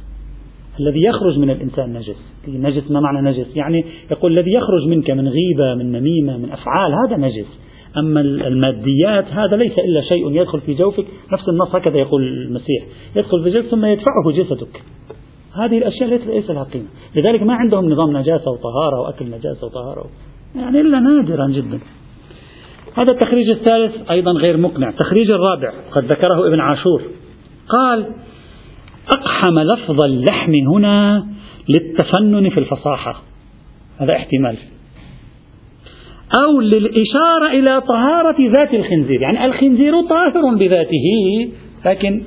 الذي 0.80 1.04
يخرج 1.04 1.40
من 1.40 1.50
الإنسان 1.50 1.94
نجس. 1.94 2.36
نجس 2.48 2.92
ما 2.92 3.00
معنى 3.00 3.30
نجس؟ 3.30 3.56
يعني 3.56 3.86
يقول 4.12 4.32
الذي 4.32 4.54
يخرج 4.54 4.88
منك 4.88 5.12
من 5.12 5.28
غيبة 5.28 5.76
من 5.76 5.92
نميمة 5.92 6.38
من 6.38 6.52
أفعال 6.52 6.94
هذا 7.06 7.18
نجس. 7.18 7.60
أما 7.98 8.22
الماديات 8.22 9.26
هذا 9.26 9.56
ليس 9.56 9.80
إلا 9.80 10.02
شيء 10.02 10.32
يدخل 10.32 10.62
في 10.62 10.74
جوفك. 10.74 11.06
نفس 11.34 11.50
النص 11.50 11.76
هكذا 11.76 11.98
يقول 11.98 12.24
المسيح. 12.24 12.84
يدخل 13.16 13.44
في 13.44 13.50
جوفك 13.50 13.68
ثم 13.68 13.86
يدفعه 13.86 14.32
جسدك. 14.38 14.82
هذه 15.56 15.78
الأشياء 15.78 16.10
ليس 16.10 16.50
لها 16.50 16.64
قيمة. 16.64 16.88
لذلك 17.16 17.44
ما 17.44 17.54
عندهم 17.54 17.90
نظام 17.90 18.18
نجاسة 18.18 18.52
وطهارة 18.52 19.02
وأكل 19.02 19.26
نجاسة 19.26 19.68
وطهارة. 19.68 20.06
يعني 20.56 20.82
إلا 20.82 21.00
نادرا 21.00 21.48
جدا. 21.48 21.80
هذا 22.94 23.12
التخريج 23.12 23.50
الثالث 23.50 24.12
أيضا 24.12 24.32
غير 24.32 24.58
مقنع. 24.58 24.90
التخريج 24.90 25.32
الرابع 25.32 25.74
قد 25.92 26.04
ذكره 26.04 26.48
ابن 26.48 26.60
عاشور. 26.60 27.02
قال 27.70 28.06
أقحم 29.14 29.60
لفظ 29.60 30.04
اللحم 30.04 30.54
هنا 30.54 31.28
للتفنن 31.70 32.50
في 32.50 32.58
الفصاحة. 32.60 33.22
هذا 33.98 34.16
احتمال. 34.16 34.58
أو 36.44 36.62
للإشارة 36.62 37.48
إلى 37.52 37.82
طهارة 37.82 38.36
ذات 38.58 38.74
الخنزير. 38.74 39.22
يعني 39.22 39.46
الخنزير 39.46 39.94
طاهر 40.10 40.56
بذاته 40.56 41.08
لكن 41.86 42.24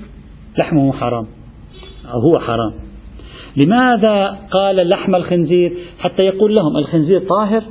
لحمه 0.59 0.93
حرام. 0.93 1.27
أو 2.05 2.21
هو 2.21 2.38
حرام. 2.38 2.75
لماذا 3.57 4.38
قال 4.51 4.88
لحم 4.88 5.14
الخنزير؟ 5.14 5.73
حتى 5.99 6.23
يقول 6.23 6.55
لهم 6.55 6.77
الخنزير 6.77 7.21
طاهر 7.21 7.62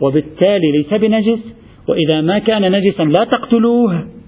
وبالتالي 0.00 0.72
ليس 0.78 1.00
بنجس 1.00 1.40
وإذا 1.88 2.20
ما 2.20 2.38
كان 2.38 2.72
نجسا 2.72 3.02
لا 3.02 3.24
تقتلوه. 3.24 4.21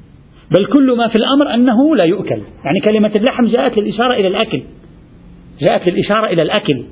بل 0.57 0.67
كل 0.67 0.97
ما 0.97 1.09
في 1.09 1.17
الأمر 1.17 1.55
أنه 1.55 1.97
لا 1.97 2.05
يؤكل. 2.05 2.43
يعني 2.65 2.81
كلمة 2.85 3.13
اللحم 3.17 3.47
جاءت 3.47 3.79
للإشارة 3.79 4.15
إلى 4.15 4.29
الأكل. 4.29 4.63
جاءت 5.69 5.89
للإشارة 5.89 6.27
إلى 6.27 6.43
الأكل. 6.43 6.85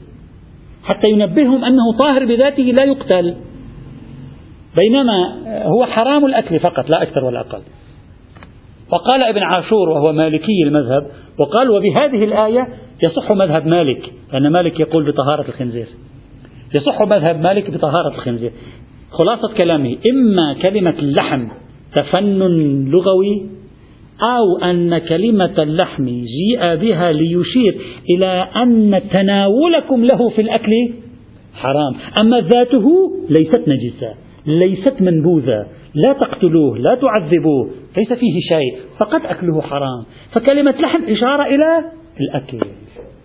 حتى 0.84 1.08
ينبههم 1.10 1.64
أنه 1.64 1.96
طاهر 2.00 2.24
بذاته 2.24 2.62
لا 2.62 2.84
يقتل. 2.84 3.34
بينما 4.76 5.36
هو 5.64 5.86
حرام 5.86 6.26
الأكل 6.26 6.60
فقط 6.60 6.90
لا 6.96 7.02
أكثر 7.02 7.24
ولا 7.24 7.40
أقل. 7.40 7.62
وقال 8.92 9.22
ابن 9.22 9.42
عاشور 9.42 9.88
وهو 9.88 10.12
مالكي 10.12 10.62
المذهب 10.66 11.06
وقال 11.38 11.70
وبهذه 11.70 12.24
الآية 12.24 12.68
يصح 13.02 13.32
مذهب 13.32 13.66
مالك. 13.66 14.12
لأن 14.32 14.52
مالك 14.52 14.80
يقول 14.80 15.10
بطهارة 15.10 15.48
الخنزير. 15.48 15.86
يصح 16.80 17.02
مذهب 17.02 17.40
مالك 17.40 17.70
بطهارة 17.70 18.08
الخنزير. 18.14 18.52
خلاصة 19.10 19.54
كلامه 19.56 19.96
إما 20.12 20.62
كلمة 20.62 20.94
اللحم 20.98 21.48
تفنن 21.94 22.84
لغوي 22.90 23.46
أو 24.22 24.64
أن 24.70 24.98
كلمة 24.98 25.54
اللحم 25.62 26.04
جيء 26.04 26.74
بها 26.74 27.12
ليشير 27.12 27.80
إلى 28.10 28.48
أن 28.56 29.00
تناولكم 29.12 30.04
له 30.04 30.28
في 30.28 30.42
الأكل 30.42 30.72
حرام. 31.54 31.94
أما 32.20 32.40
ذاته 32.40 32.86
ليست 33.30 33.68
نجسة 33.68 34.14
ليست 34.46 34.94
منبوذة 35.00 35.66
لا 35.94 36.12
تقتلوه 36.12 36.78
لا 36.78 36.94
تعذبوه 36.94 37.70
ليس 37.96 38.12
فيه 38.12 38.40
شيء 38.48 38.76
فقط 38.98 39.20
أكله 39.24 39.60
حرام. 39.60 40.04
فكلمة 40.32 40.74
لحم 40.80 41.04
إشارة 41.04 41.42
إلى 41.42 41.84
الأكل. 42.20 42.58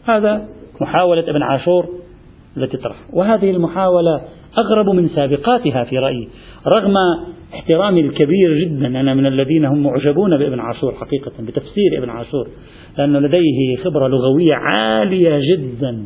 هذا 0.03 0.47
محاولة 0.82 1.30
ابن 1.30 1.41
عاشور 1.41 1.86
التي 2.58 2.77
طرح 2.77 2.95
وهذه 3.13 3.51
المحاولة 3.51 4.21
أغرب 4.60 4.89
من 4.89 5.10
سابقاتها 5.10 5.84
في 5.84 5.97
رأيي 5.97 6.27
رغم 6.75 6.93
احترامي 7.54 8.02
الكبير 8.02 8.54
جدا. 8.66 8.88
أنا 8.88 9.14
من 9.14 9.26
الذين 9.26 9.66
هم 9.66 9.84
معجبون 9.84 10.38
بابن 10.38 10.60
عاشور 10.60 10.94
حقيقة 10.94 11.32
بتفسير 11.40 11.98
ابن 11.98 12.10
عاشور 12.10 12.48
لأن 12.98 13.18
لديه 13.18 13.76
خبرة 13.84 14.08
لغوية 14.08 14.54
عالية 14.54 15.40
جدا. 15.54 16.06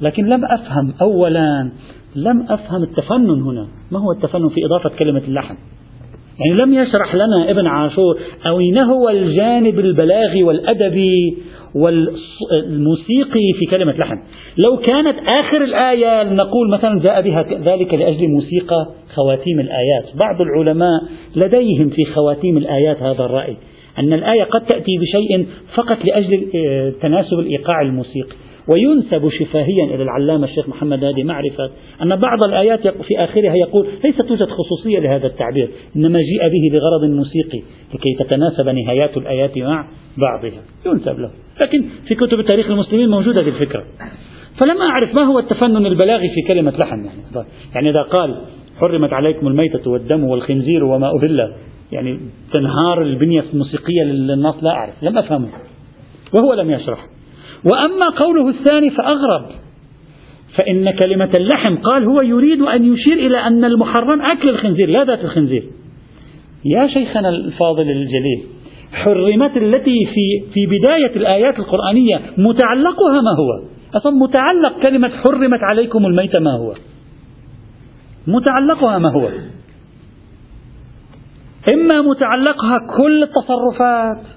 لكن 0.00 0.26
لم 0.26 0.44
أفهم 0.44 0.94
أولا 1.00 1.68
لم 2.16 2.46
أفهم 2.48 2.82
التفنن 2.82 3.42
هنا. 3.42 3.68
ما 3.92 3.98
هو 3.98 4.12
التفنن 4.12 4.48
في 4.48 4.66
إضافة 4.66 4.90
كلمة 4.98 5.22
اللحم 5.28 5.54
يعني 6.38 6.62
لم 6.62 6.74
يشرح 6.74 7.14
لنا 7.14 7.50
ابن 7.50 7.66
عاشور 7.66 8.18
أين 8.46 8.78
هو 8.78 9.08
الجانب 9.08 9.78
البلاغي 9.78 10.42
والأدبي 10.42 11.36
والموسيقي 11.76 13.52
في 13.58 13.66
كلمة 13.70 13.92
لحن. 13.92 14.22
لو 14.66 14.76
كانت 14.76 15.18
آخر 15.26 15.64
الآية 15.64 16.22
نقول 16.22 16.70
مثلا 16.70 17.00
جاء 17.00 17.22
بها 17.22 17.42
ذلك 17.42 17.94
لأجل 17.94 18.28
موسيقى 18.28 18.86
خواتيم 19.14 19.60
الآيات. 19.60 20.16
بعض 20.16 20.40
العلماء 20.40 21.02
لديهم 21.36 21.88
في 21.88 22.04
خواتيم 22.04 22.56
الآيات 22.56 23.02
هذا 23.02 23.24
الرأي 23.24 23.56
أن 23.98 24.12
الآية 24.12 24.42
قد 24.42 24.60
تأتي 24.60 24.92
بشيء 24.98 25.46
فقط 25.74 26.04
لأجل 26.04 26.46
آه، 26.56 26.92
تناسب 27.02 27.38
الإيقاع 27.38 27.80
الموسيقي. 27.80 28.36
وينسب 28.68 29.28
شفاهيا 29.28 29.84
إلى 29.84 30.02
العلامة 30.02 30.44
الشيخ 30.44 30.68
محمد 30.68 31.04
هادي 31.04 31.24
معرفة 31.24 31.70
أن 32.02 32.16
بعض 32.16 32.44
الآيات 32.44 32.88
في 32.88 33.24
آخرها 33.24 33.54
يقول 33.56 33.86
ليس 34.04 34.16
توجد 34.16 34.48
خصوصية 34.48 34.98
لهذا 34.98 35.26
التعبير 35.26 35.70
إنما 35.96 36.18
جيء 36.18 36.48
به 36.48 36.76
لغرض 36.76 37.10
موسيقي 37.10 37.62
لكي 37.94 38.14
تتناسب 38.18 38.68
نهايات 38.68 39.16
الآيات 39.16 39.58
مع 39.58 39.88
بعضها. 40.18 40.62
ينسب 40.86 41.18
له. 41.18 41.30
لكن 41.60 41.84
في 42.08 42.14
كتب 42.14 42.42
تاريخ 42.42 42.70
المسلمين 42.70 43.08
موجودة 43.08 43.40
هذه 43.40 43.48
الفكرة. 43.48 43.84
فلم 44.58 44.82
أعرف 44.82 45.14
ما 45.14 45.22
هو 45.22 45.38
التفنن 45.38 45.86
البلاغي 45.86 46.28
في 46.28 46.42
كلمة 46.48 46.70
لحن 46.70 47.04
يعني, 47.04 47.46
يعني 47.74 47.90
إذا 47.90 48.02
قال 48.02 48.36
حرمت 48.80 49.12
عليكم 49.12 49.46
الميتة 49.46 49.90
والدم 49.90 50.24
والخنزير 50.24 50.84
وما 50.84 51.06
أهل 51.06 51.54
يعني 51.92 52.20
تنهار 52.54 53.02
البنية 53.02 53.44
الموسيقية 53.52 54.02
للنص 54.02 54.64
لا 54.64 54.70
أعرف 54.70 54.94
لم 55.02 55.18
أفهمه. 55.18 55.48
وهو 56.34 56.54
لم 56.54 56.70
يشرح. 56.70 57.15
وأما 57.70 58.08
قوله 58.16 58.48
الثاني 58.48 58.90
فأغرب 58.90 59.46
فإن 60.58 60.90
كلمة 60.90 61.30
اللحم 61.36 61.76
قال 61.76 62.04
هو 62.04 62.20
يريد 62.20 62.62
أن 62.62 62.92
يشير 62.92 63.12
إلى 63.12 63.38
أن 63.38 63.64
المحرم 63.64 64.22
أكل 64.22 64.48
الخنزير 64.48 64.88
لا 64.88 65.04
ذات 65.04 65.24
الخنزير 65.24 65.64
يا 66.64 66.86
شيخنا 66.86 67.28
الفاضل 67.28 67.90
الجليل 67.90 68.42
حرمت 68.92 69.56
التي 69.56 70.06
في 70.06 70.52
في 70.54 70.66
بداية 70.66 71.16
الآيات 71.16 71.58
القرآنية 71.58 72.20
متعلقها 72.38 73.20
ما 73.20 73.30
هو؟ 73.38 73.68
أصلا 73.94 74.12
متعلق 74.12 74.86
كلمة 74.86 75.08
حرمت 75.08 75.60
عليكم 75.62 76.06
الميت 76.06 76.40
ما 76.40 76.50
هو؟ 76.50 76.74
متعلقها 78.26 78.98
ما 78.98 79.12
هو؟ 79.12 79.28
إما 81.72 82.02
متعلقها 82.02 82.78
كل 82.96 83.22
التصرفات 83.22 84.35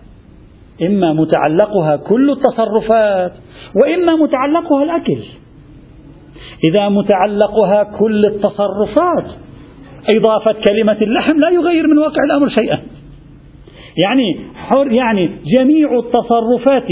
إما 0.85 1.13
متعلقها 1.13 1.95
كل 1.95 2.29
التصرفات 2.29 3.31
وإما 3.75 4.15
متعلقها 4.15 4.83
الأكل. 4.83 5.19
إذا 6.69 6.89
متعلقها 6.89 7.83
كل 7.83 8.21
التصرفات 8.27 9.25
إضافة 10.15 10.55
كلمة 10.69 10.97
اللحم 11.01 11.39
لا 11.39 11.49
يغير 11.49 11.87
من 11.87 11.97
واقع 11.97 12.23
الأمر 12.23 12.49
شيئا. 12.59 12.79
يعني 14.03 14.39
حر 14.55 14.91
يعني 14.91 15.29
جميع 15.55 15.99
التصرفات 15.99 16.87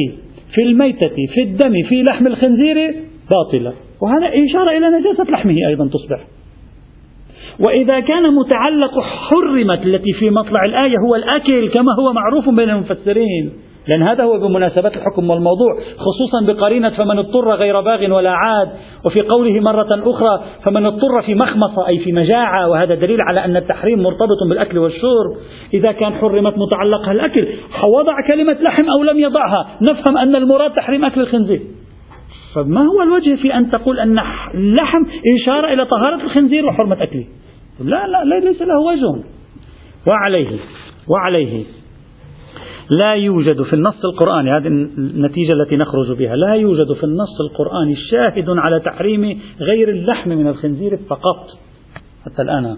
في 0.53 0.63
الميتة 0.63 1.15
في 1.33 1.41
الدم 1.41 1.73
في 1.89 2.03
لحم 2.09 2.27
الخنزير 2.27 2.95
باطلة. 3.31 3.73
وهذا 4.01 4.27
إشارة 4.27 4.77
إلى 4.77 4.99
نجاسة 4.99 5.31
لحمه 5.31 5.55
أيضا 5.67 5.87
تصبح. 5.87 6.27
وإذا 7.67 7.99
كان 7.99 8.33
متعلق 8.33 8.99
حرمت 8.99 9.85
التي 9.85 10.13
في 10.19 10.29
مطلع 10.29 10.65
الآية 10.65 10.97
هو 11.07 11.15
الأكل 11.15 11.69
كما 11.69 11.91
هو 11.99 12.13
معروف 12.13 12.49
بين 12.49 12.69
المفسرين 12.69 13.51
لأن 13.87 14.03
هذا 14.03 14.23
هو 14.23 14.39
بمناسبة 14.39 14.87
الحكم 14.87 15.29
والموضوع 15.29 15.75
خصوصا 15.97 16.53
بقرينة 16.53 16.89
فمن 16.89 17.19
اضطر 17.19 17.53
غير 17.53 17.81
باغ 17.81 18.11
ولا 18.11 18.31
عاد 18.31 18.69
وفي 19.05 19.21
قوله 19.21 19.59
مرة 19.59 19.87
أخرى 19.91 20.43
فمن 20.65 20.85
اضطر 20.85 21.21
في 21.21 21.35
مخمصة 21.35 21.87
أي 21.87 21.99
في 21.99 22.11
مجاعة 22.11 22.69
وهذا 22.69 22.95
دليل 22.95 23.21
على 23.21 23.45
أن 23.45 23.57
التحريم 23.57 24.03
مرتبط 24.03 24.37
بالأكل 24.49 24.77
والشرب. 24.77 25.35
إذا 25.73 25.91
كان 25.91 26.13
حرمت 26.13 26.53
متعلقها 26.57 27.11
الأكل 27.11 27.47
وضع 27.83 28.13
كلمة 28.27 28.57
لحم 28.61 28.83
أو 28.97 29.03
لم 29.03 29.19
يضعها 29.19 29.67
نفهم 29.81 30.17
أن 30.17 30.35
المراد 30.35 30.71
تحريم 30.73 31.05
أكل 31.05 31.21
الخنزير. 31.21 31.61
فما 32.55 32.81
هو 32.81 33.01
الوجه 33.01 33.35
في 33.35 33.55
أن 33.55 33.71
تقول 33.71 33.99
أن 33.99 34.19
اللحم 34.53 35.03
إشارة 35.41 35.73
إلى 35.73 35.85
طهارة 35.85 36.15
الخنزير 36.15 36.65
وحرمة 36.65 37.03
أكله؟ 37.03 37.25
لا 37.79 38.07
لا 38.07 38.39
ليس 38.39 38.61
له 38.61 38.79
وجه. 38.79 39.23
وعليه 40.07 40.59
وعليه. 41.07 41.63
لا 42.89 43.13
يوجد 43.13 43.61
في 43.61 43.73
النص 43.73 44.05
القرآني 44.05 44.51
هذه 44.51 44.67
النتيجة 44.67 45.53
التي 45.53 45.75
نخرج 45.75 46.11
بها 46.11 46.35
لا 46.35 46.53
يوجد 46.53 46.93
في 46.93 47.03
النص 47.03 47.41
القرآني 47.41 47.95
شاهد 47.95 48.49
على 48.49 48.79
تحريم 48.79 49.39
غير 49.59 49.89
اللحم 49.89 50.29
من 50.29 50.47
الخنزير 50.47 50.99
فقط. 51.09 51.47
حتى 52.25 52.41
الآن 52.41 52.77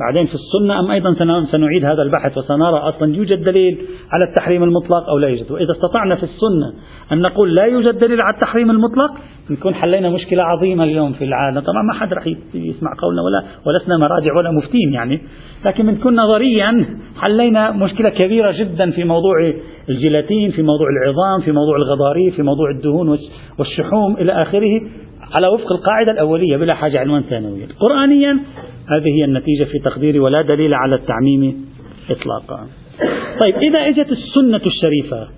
بعدين 0.00 0.26
في 0.26 0.34
السنة 0.34 0.80
أم 0.80 0.90
أيضا 0.90 1.14
سنعيد 1.50 1.84
هذا 1.84 2.02
البحث 2.02 2.38
وسنرى 2.38 2.78
أصلا 2.78 3.16
يوجد 3.16 3.44
دليل 3.44 3.78
على 4.12 4.24
التحريم 4.24 4.62
المطلق 4.62 5.08
أو 5.08 5.18
لا 5.18 5.28
يوجد. 5.28 5.50
وإذا 5.50 5.72
استطعنا 5.72 6.16
في 6.16 6.22
السنة 6.22 6.72
أن 7.12 7.20
نقول 7.20 7.54
لا 7.54 7.64
يوجد 7.64 7.98
دليل 7.98 8.20
على 8.20 8.34
التحريم 8.34 8.70
المطلق 8.70 9.10
نكون 9.50 9.74
حلينا 9.74 10.10
مشكلة 10.10 10.42
عظيمة 10.42 10.84
اليوم 10.84 11.12
في 11.12 11.24
العالم. 11.24 11.60
طبعا 11.60 11.82
ما 11.82 11.92
حد 12.00 12.12
راح 12.12 12.26
يسمع 12.54 12.90
قولنا 13.02 13.22
ولا 13.22 13.44
ولسنا 13.66 13.96
مراجع 13.96 14.36
ولا 14.36 14.50
مفتين 14.50 14.92
يعني. 14.92 15.20
لكن 15.64 15.86
بنكون 15.86 16.16
نظريا 16.16 16.86
حلينا 17.20 17.70
مشكلة 17.70 18.08
كبيرة 18.08 18.52
جدا 18.52 18.90
في 18.90 19.04
موضوع 19.04 19.52
الجيلاتين 19.88 20.50
في 20.50 20.62
موضوع 20.62 20.86
العظام 20.90 21.40
في 21.44 21.52
موضوع 21.52 21.76
الغضاريف 21.76 22.36
في 22.36 22.42
موضوع 22.42 22.70
الدهون 22.70 23.18
والشحوم 23.58 24.16
إلى 24.16 24.32
آخره. 24.32 24.80
على 25.32 25.46
وفق 25.48 25.72
القاعدة 25.72 26.12
الأولية 26.12 26.56
بلا 26.56 26.74
حاجة 26.74 27.00
عنوان 27.00 27.22
ثانوي 27.22 27.66
قرآنيا 27.80 28.32
هذه 28.88 29.08
هي 29.18 29.24
النتيجة 29.24 29.64
في 29.64 29.78
تقديري 29.78 30.18
ولا 30.18 30.42
دليل 30.42 30.74
على 30.74 30.94
التعميم 30.94 31.64
إطلاقا. 32.10 32.66
طيب 33.40 33.56
إذا 33.56 33.78
إجت 33.88 34.12
السنة 34.12 34.60
الشريفة 34.66 35.28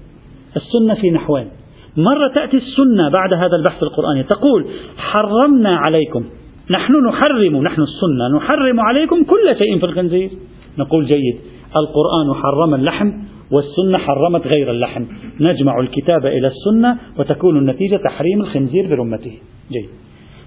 السنة 0.57 0.95
في 0.95 1.11
نحوين 1.11 1.49
مرة 1.97 2.29
تأتي 2.35 2.57
السنة 2.57 3.09
بعد 3.09 3.35
هذا 3.35 3.57
البحث 3.57 3.83
القرآني 3.83 4.23
تقول 4.23 4.67
حرمنا 4.97 5.77
عليكم 5.77 6.25
نحن 6.71 6.93
نحرم 7.09 7.57
نحن 7.57 7.83
السنة 7.83 8.37
نحرم 8.37 8.81
عليكم 8.81 9.25
كل 9.25 9.57
شيء 9.59 9.79
في 9.79 9.87
الخنزير. 9.87 10.31
نقول 10.79 11.07
جيد 11.07 11.41
القرآن 11.81 12.43
حرم 12.43 12.75
اللحم 12.75 13.13
والسنة 13.51 13.99
حرمت 13.99 14.47
غير 14.57 14.71
اللحم. 14.71 15.05
نجمع 15.41 15.81
الكتاب 15.81 16.27
إلى 16.27 16.47
السنة 16.47 16.99
وتكون 17.19 17.59
النتيجة 17.59 17.97
تحريم 17.97 18.41
الخنزير 18.41 18.87
برمته. 18.87 19.39
جيد. 19.71 19.89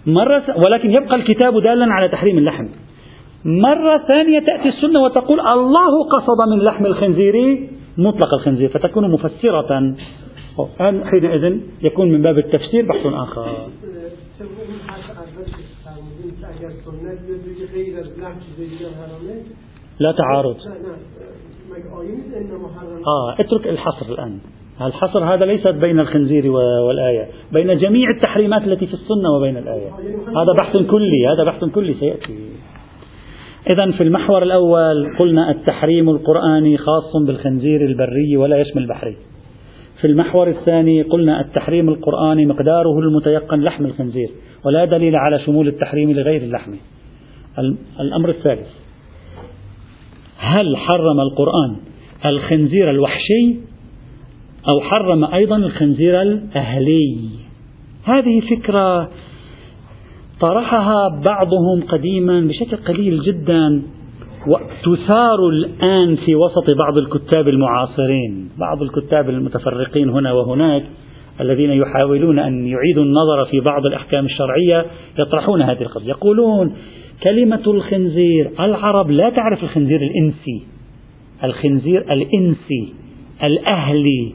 مرة 0.06 0.44
ولكن 0.68 0.92
يبقى 0.92 1.16
الكتاب 1.16 1.54
دالا 1.64 1.86
على 1.90 2.10
تحريم 2.10 2.38
اللحم. 2.38 2.68
مرة 3.46 3.98
ثانية 4.08 4.40
تأتي 4.40 4.70
السنة 4.70 5.04
وتقول 5.04 5.40
الله 5.40 6.04
قصد 6.04 6.50
من 6.52 6.64
لحم 6.64 6.86
الخنزير 6.86 7.68
مطلق 7.98 8.34
الخنزير 8.34 8.70
فتكون 8.70 9.12
مفسرة. 9.12 9.96
حينئذ 10.80 11.60
يكون 11.82 12.12
من 12.12 12.22
باب 12.22 12.38
التفسير 12.38 12.86
بحث 12.86 13.06
آخر. 13.06 13.68
لا 20.00 20.12
تعارض. 20.12 20.56
آه 23.08 23.36
اترك 23.40 23.68
الحصر 23.68 24.06
الآن. 24.14 24.38
الحصر 24.82 25.24
هذا 25.24 25.46
ليس 25.46 25.68
بين 25.68 26.00
الخنزير 26.00 26.52
والآية 26.88 27.28
بين 27.54 27.78
جميع 27.78 28.10
التحريمات 28.10 28.64
التي 28.64 28.88
في 28.88 28.94
السنة 28.94 29.30
وبين 29.38 29.58
الآية. 29.58 29.90
هذا 30.28 30.54
بحث 30.62 30.78
كلي 30.78 31.28
هذا 31.28 31.44
بحث 31.44 31.66
كلي 31.66 31.94
سيأتي. 31.94 32.50
إذا 33.72 33.92
في 33.92 34.04
المحور 34.04 34.44
الأول 34.44 35.18
قلنا 35.20 35.52
التحريم 35.52 36.10
القرآني 36.10 36.78
خاص 36.78 37.16
بالخنزير 37.28 37.82
البري 37.82 38.38
ولا 38.38 38.58
يشمل 38.62 38.82
البحري. 38.82 39.16
في 40.02 40.08
المحور 40.08 40.48
الثاني 40.48 41.02
قلنا 41.02 41.42
التحريم 41.42 41.90
القرآني 41.90 42.46
مقداره 42.46 43.00
المتيقن 43.00 43.60
لحم 43.60 43.86
الخنزير 43.86 44.30
ولا 44.66 44.86
دليل 44.86 45.16
على 45.16 45.40
شمول 45.40 45.68
التحريم 45.68 46.12
لغير 46.12 46.42
اللحم. 46.42 46.74
الأمر 48.00 48.30
الثالث. 48.30 48.68
هل 50.38 50.78
حرم 50.78 51.20
القرآن 51.20 51.76
الخنزير 52.26 52.90
الوحشي 52.90 53.56
أو 54.72 54.82
حرم 54.82 55.24
أيضا 55.24 55.56
الخنزير 55.56 56.22
الأهلي؟ 56.22 57.30
هذه 58.04 58.40
فكرة 58.40 59.10
طرحها 60.40 61.22
بعضهم 61.26 61.84
قديما 61.88 62.42
بشكل 62.42 62.78
قليل 62.78 63.22
جدا 63.22 63.82
وتثار 64.48 65.50
الآن 65.50 66.16
في 66.16 66.36
وسط 66.36 66.74
بعض 66.78 66.98
الكتاب 66.98 67.48
المعاصرين. 67.48 68.50
بعض 68.58 68.82
الكتاب 68.82 69.30
المتفرقين 69.30 70.10
هنا 70.10 70.34
وهناك 70.34 70.84
الذين 71.42 71.72
يحاولون 71.72 72.40
أن 72.40 72.68
يعيدوا 72.68 73.04
النظر 73.04 73.46
في 73.46 73.60
بعض 73.60 73.86
الأحكام 73.86 74.26
الشرعية 74.26 74.86
يطرحون 75.20 75.62
هذه 75.62 75.82
القضية. 75.82 76.10
يقولون 76.10 76.74
كلمة 77.24 77.64
الخنزير 77.68 78.52
العرب 78.60 79.12
لا 79.12 79.30
تعرف 79.30 79.64
الخنزير 79.64 80.02
الإنسي. 80.02 80.62
الخنزير 81.44 82.14
الإنسي 82.14 82.94
الأهلي. 83.44 84.34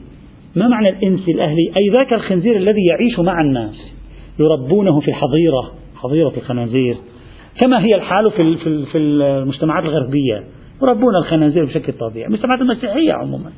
ما 0.55 0.67
معنى 0.67 0.89
الإنسي 0.89 1.31
الأهلي؟ 1.31 1.71
أي 1.77 1.89
ذاك 1.89 2.13
الخنزير 2.13 2.57
الذي 2.57 2.85
يعيش 2.89 3.19
مع 3.19 3.41
الناس 3.41 3.93
يربونه 4.39 4.99
في 4.99 5.07
الحظيرة 5.07 5.71
حظيرة 5.95 6.33
الخنازير. 6.37 6.95
كما 7.61 7.85
هي 7.85 7.95
الحال 7.95 8.31
في 8.31 8.55
في 8.91 8.97
المجتمعات 8.97 9.83
الغربية. 9.83 10.43
يربون 10.83 11.15
الخنازير 11.15 11.65
بشكل 11.65 11.93
طبيعي. 11.93 12.27
المجتمعات 12.27 12.61
المسيحية 12.61 13.13
عموما 13.13 13.51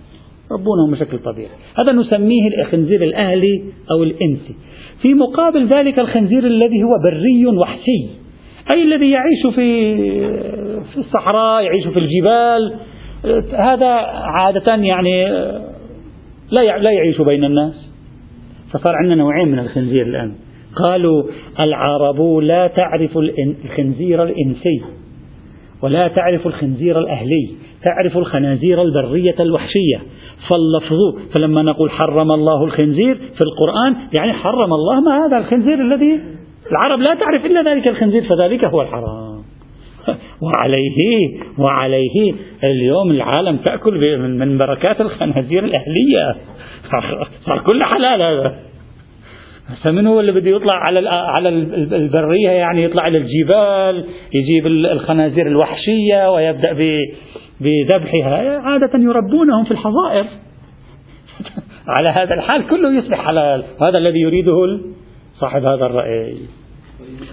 يربونهم 0.51 0.91
بشكل 0.91 1.17
طبيعي. 1.17 1.49
هذا 1.79 1.93
نسميه 1.93 2.47
الخنزير 2.61 3.03
الأهلي 3.03 3.63
أو 3.91 4.03
الإنسي. 4.03 4.55
في 5.01 5.13
مقابل 5.13 5.67
ذلك 5.67 5.99
الخنزير 5.99 6.47
الذي 6.47 6.83
هو 6.83 6.97
بري 7.03 7.57
وحشي. 7.57 8.24
أي 8.69 8.83
الذي 8.83 9.09
يعيش 9.09 9.55
في 9.55 9.95
في 10.93 10.97
الصحراء 10.97 11.63
يعيش 11.63 11.87
في 11.87 11.99
الجبال 11.99 12.73
هذا 13.53 13.91
عادة 14.11 14.75
يعني 14.75 15.25
لا 16.51 16.77
لا 16.77 16.91
يعيش 16.91 17.21
بين 17.21 17.43
الناس. 17.43 17.89
فصار 18.71 18.95
عندنا 18.95 19.15
نوعين 19.15 19.47
من 19.47 19.59
الخنزير 19.59 20.05
الآن. 20.05 20.35
قالوا 20.75 21.23
العرب 21.59 22.21
لا 22.37 22.67
تعرف 22.67 23.17
الخنزير 23.65 24.23
الإنسي 24.23 24.81
ولا 25.81 26.07
تعرف 26.07 26.47
الخنزير 26.47 26.99
الأهلي 26.99 27.49
تعرف 27.83 28.17
الخنازير 28.17 28.81
البرية 28.81 29.35
الوحشية. 29.39 30.01
فاللفظ 30.49 31.31
فلما 31.35 31.61
نقول 31.61 31.91
حرم 31.91 32.31
الله 32.31 32.63
الخنزير 32.63 33.15
في 33.15 33.41
القرآن 33.41 33.95
يعني 34.17 34.33
حرم 34.33 34.73
الله 34.73 35.01
ما 35.01 35.25
هذا 35.25 35.37
الخنزير 35.37 35.81
الذي 35.81 36.19
العرب 36.71 36.99
لا 36.99 37.13
تعرف 37.13 37.45
إلا 37.45 37.73
ذلك 37.73 37.89
الخنزير 37.89 38.23
فذلك 38.23 38.65
هو 38.65 38.81
الحرام. 38.81 39.43
وعليه 40.41 41.39
وعليه. 41.57 42.33
اليوم 42.63 43.11
العالم 43.11 43.57
تأكل 43.57 44.19
من 44.27 44.57
بركات 44.57 45.01
الخنازير 45.01 45.63
الأهلية. 45.63 46.35
صار 47.45 47.59
كل 47.59 47.83
حلال 47.83 48.21
هذا. 48.21 48.55
فمن 49.83 50.07
هو 50.07 50.19
اللي 50.19 50.31
بده 50.31 50.49
يطلع 50.49 50.75
على 50.75 51.09
على 51.09 51.49
البرية؟ 51.49 52.49
يعني 52.49 52.83
يطلع 52.83 53.03
على 53.03 53.17
الجبال 53.17 54.05
يجيب 54.33 54.67
الخنازير 54.67 55.47
الوحشية 55.47 56.31
ويبدأ 56.31 56.73
بذبحها. 57.61 58.57
عادة 58.57 58.99
يربونهم 58.99 59.63
في 59.63 59.71
الحظائر. 59.71 60.25
على 61.95 62.09
هذا 62.09 62.33
الحال 62.33 62.67
كله 62.67 62.97
يصبح 62.97 63.25
حلال. 63.27 63.63
هذا 63.87 63.97
الذي 63.97 64.19
يريده 64.19 64.79
صاحب 65.39 65.65
هذا 65.65 65.85
الرأي. 65.85 66.37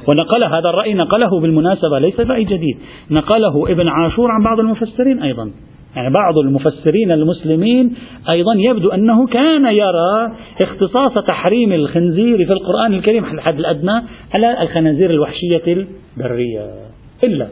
ونقل 0.09 0.44
هذا 0.44 0.68
الرأي 0.70 0.94
نقله 0.94 1.40
بالمناسبة 1.40 1.98
ليس 1.98 2.20
رأي 2.20 2.44
جديد. 2.44 2.78
نقله 3.11 3.72
ابن 3.72 3.88
عاشور 3.88 4.30
عن 4.30 4.42
بعض 4.44 4.61
المفسرين 4.61 5.22
أيضا. 5.22 5.50
يعني 5.96 6.14
بعض 6.14 6.38
المفسرين 6.38 7.12
المسلمين 7.12 7.94
أيضا 8.30 8.53
يبدو 8.57 8.88
أنه 8.88 9.26
كان 9.26 9.66
يرى 9.66 10.32
اختصاص 10.64 11.14
تحريم 11.14 11.72
الخنزير 11.72 12.46
في 12.46 12.53
القرآن 12.53 12.94
الكريم 12.94 13.24
الحد 13.24 13.59
الأدنى 13.59 14.03
على 14.34 14.62
الخنازير 14.62 15.11
الوحشية 15.11 15.62
البرية. 15.66 16.70
إلا 17.24 17.48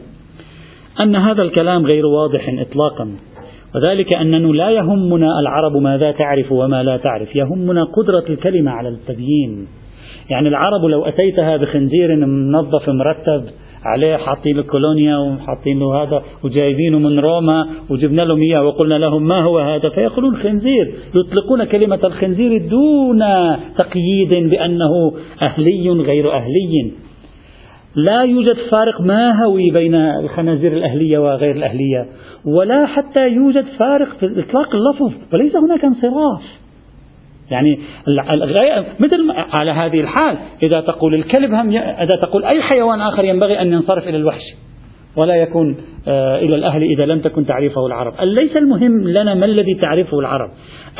أن 1.00 1.16
هذا 1.16 1.42
الكلام 1.42 1.86
غير 1.86 2.06
واضح 2.06 2.56
إطلاقا. 2.58 3.16
وذلك 3.74 4.16
أنه 4.16 4.54
لا 4.54 4.70
يهمنا 4.70 5.40
العرب 5.40 5.76
ماذا 5.76 6.12
تعرف 6.12 6.52
وما 6.52 6.82
لا 6.82 6.96
تعرف. 6.96 7.36
يهمنا 7.36 7.84
قدرة 7.84 8.24
الكلمة 8.28 8.70
على 8.70 8.88
التبيين. 8.88 9.66
يعني 10.30 10.48
العرب 10.48 10.84
لو 10.84 11.04
أتيتها 11.04 11.56
بخنزير 11.56 12.16
منظف 12.16 12.88
مرتب 12.88 13.44
عليه 13.84 14.16
حاطين 14.16 14.56
له 14.56 14.62
كولونيا 14.62 15.16
وحاطين 15.16 15.78
له 15.78 16.02
هذا 16.02 16.22
وجايبينه 16.44 16.98
من 16.98 17.18
روما 17.18 17.66
وجبنا 17.90 18.22
لهم 18.22 18.40
اياه 18.40 18.64
وقلنا 18.64 18.98
لهم 18.98 19.28
ما 19.28 19.42
هو 19.42 19.58
هذا؟ 19.58 19.88
فيقولون 19.88 20.36
خنزير 20.36 20.94
يطلقون 21.14 21.64
كلمة 21.64 22.00
الخنزير 22.04 22.68
دون 22.68 23.22
تقييد 23.78 24.50
بأنه 24.50 25.12
أهلي 25.42 25.90
غير 25.90 26.32
أهلي. 26.32 26.92
لا 27.94 28.22
يوجد 28.22 28.56
فارق 28.72 29.00
ماهوي 29.00 29.70
بين 29.70 29.94
الخنازير 29.94 30.72
الأهلية 30.72 31.18
وغير 31.18 31.56
الأهلية 31.56 32.06
ولا 32.44 32.86
حتى 32.86 33.28
يوجد 33.28 33.64
فارق 33.78 34.08
في 34.08 34.26
إطلاق 34.26 34.74
اللفظ 34.74 35.12
وليس 35.32 35.56
هناك 35.56 35.84
انصراف. 35.84 36.59
يعني 37.50 37.80
مثل 39.00 39.30
على 39.52 39.70
هذه 39.70 40.00
الحال 40.00 40.36
إذا 40.62 40.80
تقول 40.80 41.14
الكلب 41.14 41.54
هم 41.54 41.70
إذا 41.76 42.16
تقول 42.22 42.44
أي 42.44 42.62
حيوان 42.62 43.00
آخر 43.00 43.24
ينبغي 43.24 43.60
أن 43.60 43.72
ينصرف 43.72 44.08
إلى 44.08 44.16
الوحش 44.16 44.42
ولا 45.16 45.34
يكون 45.34 45.76
آه، 46.08 46.38
إلى 46.38 46.54
الأهل 46.54 46.82
إذا 46.82 47.06
لم 47.06 47.20
تكن 47.20 47.46
تعرفه 47.46 47.86
العرب. 47.86 48.14
ليس 48.22 48.56
المهم 48.56 49.08
لنا 49.08 49.34
ما 49.34 49.46
الذي 49.46 49.74
تعرفه 49.74 50.18
العرب؟ 50.18 50.50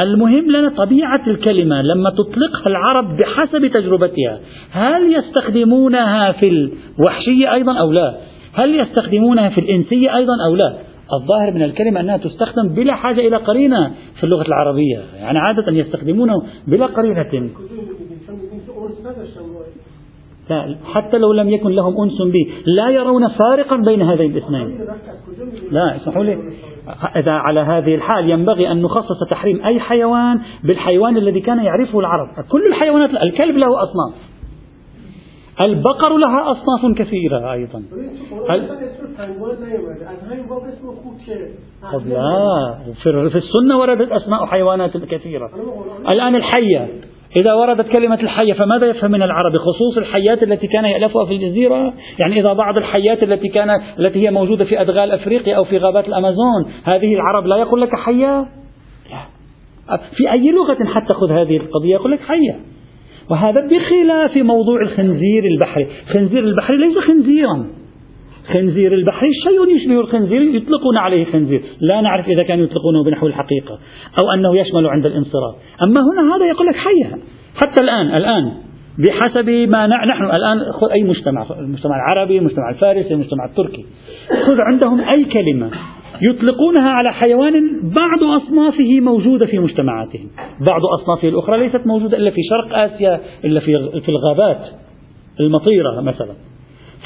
المهم 0.00 0.50
لنا 0.50 0.68
طبيعة 0.68 1.20
الكلمة 1.26 1.82
لما 1.82 2.10
تطلقها 2.10 2.66
العرب 2.66 3.16
بحسب 3.16 3.66
تجربتها. 3.66 4.40
هل 4.70 5.16
يستخدمونها 5.16 6.32
في 6.32 6.48
الوحشية 6.98 7.54
أيضا 7.54 7.78
أو 7.78 7.92
لا؟ 7.92 8.14
هل 8.52 8.80
يستخدمونها 8.80 9.48
في 9.48 9.60
الإنسية 9.60 10.16
أيضا 10.16 10.32
أو 10.46 10.54
لا؟ 10.54 10.89
الظاهر 11.12 11.50
من 11.50 11.62
الكلمة 11.62 12.00
أنها 12.00 12.16
تستخدم 12.16 12.68
بلا 12.68 12.94
حاجة 12.94 13.20
إلى 13.20 13.36
قرينة 13.36 13.90
في 14.16 14.24
اللغة 14.24 14.42
العربية. 14.42 14.98
يعني 15.16 15.38
عادة 15.38 15.72
يستخدمونه 15.72 16.42
بلا 16.66 16.86
قرينة. 16.86 17.50
حتى 20.84 21.18
لو 21.18 21.32
لم 21.32 21.48
يكن 21.48 21.70
لهم 21.70 21.94
أنس 22.02 22.22
به. 22.22 22.52
لا 22.66 22.88
يرون 22.90 23.28
فارقا 23.28 23.76
بين 23.76 24.02
هذين 24.02 24.30
الاثنين. 24.30 24.80
لا 25.70 25.96
اسمحوا 25.96 26.24
لي. 26.24 26.38
إذا 27.16 27.32
على 27.32 27.60
هذه 27.60 27.94
الحال 27.94 28.30
ينبغي 28.30 28.72
أن 28.72 28.82
نخصص 28.82 29.30
تحريم 29.30 29.64
أي 29.64 29.80
حيوان 29.80 30.40
بالحيوان 30.64 31.16
الذي 31.16 31.40
كان 31.40 31.64
يعرفه 31.64 32.00
العرب. 32.00 32.28
كل 32.50 32.66
الحيوانات 32.66 33.10
الكلب 33.22 33.56
له 33.56 33.66
أصناف 33.66 34.29
البقر 35.64 36.16
لها 36.16 36.52
أصناف 36.52 36.98
كثيرة 36.98 37.52
أيضا. 37.52 37.82
لا. 42.06 42.78
في 43.28 43.38
السنة 43.38 43.78
وردت 43.78 44.12
أسماء 44.12 44.46
حيوانات 44.46 44.96
كثيرة. 44.96 45.50
الآن 46.12 46.34
الحية. 46.34 46.88
إذا 47.36 47.54
وردت 47.54 47.88
كلمة 47.88 48.20
الحية 48.20 48.52
فماذا 48.52 48.86
يفهم 48.86 49.10
من 49.10 49.22
العرب 49.22 49.56
خصوص 49.56 49.98
الحيات 49.98 50.42
التي 50.42 50.66
كان 50.66 50.84
يألفها 50.84 51.26
في 51.26 51.32
الجزيرة؟ 51.32 51.92
يعني 52.18 52.40
إذا 52.40 52.52
بعض 52.52 52.76
الحيات 52.76 53.22
التي 53.22 53.48
كانت 53.48 53.82
التي 53.98 54.26
هي 54.26 54.30
موجودة 54.30 54.64
في 54.64 54.80
أدغال 54.80 55.10
أفريقيا 55.10 55.56
أو 55.56 55.64
في 55.64 55.78
غابات 55.78 56.08
الأمازون 56.08 56.72
هذه 56.84 57.14
العرب 57.14 57.46
لا 57.46 57.56
يقول 57.56 57.80
لك 57.80 57.96
حية؟ 57.96 58.46
لا. 59.10 59.98
في 60.16 60.32
أي 60.32 60.50
لغة 60.52 60.84
حتى 60.84 61.14
خذ 61.14 61.32
هذه 61.32 61.56
القضية؟ 61.56 61.94
يقول 61.94 62.12
لك 62.12 62.20
حية. 62.20 62.56
وهذا 63.30 63.60
بخلاف 63.60 64.36
موضوع 64.36 64.82
الخنزير 64.82 65.44
البحري. 65.44 65.86
خنزير 66.14 66.44
البحري 66.44 66.76
ليس 66.76 66.98
خنزيرا. 66.98 67.66
خنزير 68.52 68.94
البحري 68.94 69.28
شيء 69.44 69.76
يشبه 69.76 70.00
الخنزير 70.00 70.42
يطلقون 70.42 70.96
عليه 70.96 71.24
خنزير. 71.24 71.62
لا 71.80 72.00
نعرف 72.00 72.28
إذا 72.28 72.42
كانوا 72.42 72.64
يطلقونه 72.64 73.04
بنحو 73.04 73.26
الحقيقة 73.26 73.78
أو 74.22 74.30
أنه 74.34 74.60
يشمل 74.60 74.86
عند 74.86 75.06
الانصراف. 75.06 75.54
أما 75.82 76.00
هنا 76.00 76.36
هذا 76.36 76.46
يقول 76.46 76.66
لك 76.66 76.76
حية 76.76 77.18
حتى 77.56 77.82
الآن 77.82 78.06
الآن 78.06 78.52
بحسب 78.98 79.50
ما 79.50 79.86
نحن 79.86 80.24
الآن 80.24 80.58
خذ 80.72 80.90
أي 80.90 81.02
مجتمع 81.02 81.46
المجتمع 81.58 81.96
العربي 81.96 82.38
المجتمع 82.38 82.70
الفارسي 82.70 83.14
المجتمع 83.14 83.44
التركي. 83.44 83.84
خذ 84.28 84.60
عندهم 84.60 85.00
أي 85.00 85.24
كلمة 85.24 85.70
يطلقونها 86.28 86.90
على 86.90 87.12
حيوان 87.12 87.80
بعض 87.82 88.24
أصنافه 88.24 89.00
موجودة 89.00 89.46
في 89.46 89.58
مجتمعاتهم. 89.58 90.28
بعض 90.70 90.80
أصنافه 91.00 91.28
الأخرى 91.28 91.58
ليست 91.58 91.86
موجودة 91.86 92.16
إلا 92.16 92.30
في 92.30 92.40
شرق 92.50 92.78
آسيا 92.78 93.20
إلا 93.44 93.60
في, 93.60 94.00
في 94.00 94.08
الغابات 94.08 94.60
المطيرة 95.40 96.00
مثلا. 96.00 96.34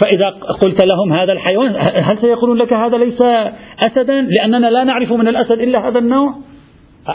فإذا 0.02 0.28
قلت 0.62 0.84
لهم 0.84 1.12
هذا 1.12 1.32
الحيوان 1.32 1.76
هل 2.02 2.18
سيقولون 2.18 2.58
لك 2.58 2.72
هذا 2.72 2.96
ليس 2.96 3.22
أسدا؟ 3.86 4.28
لأننا 4.38 4.70
لا 4.70 4.84
نعرف 4.84 5.12
من 5.12 5.28
الأسد 5.28 5.60
إلا 5.60 5.88
هذا 5.88 5.98
النوع. 5.98 6.34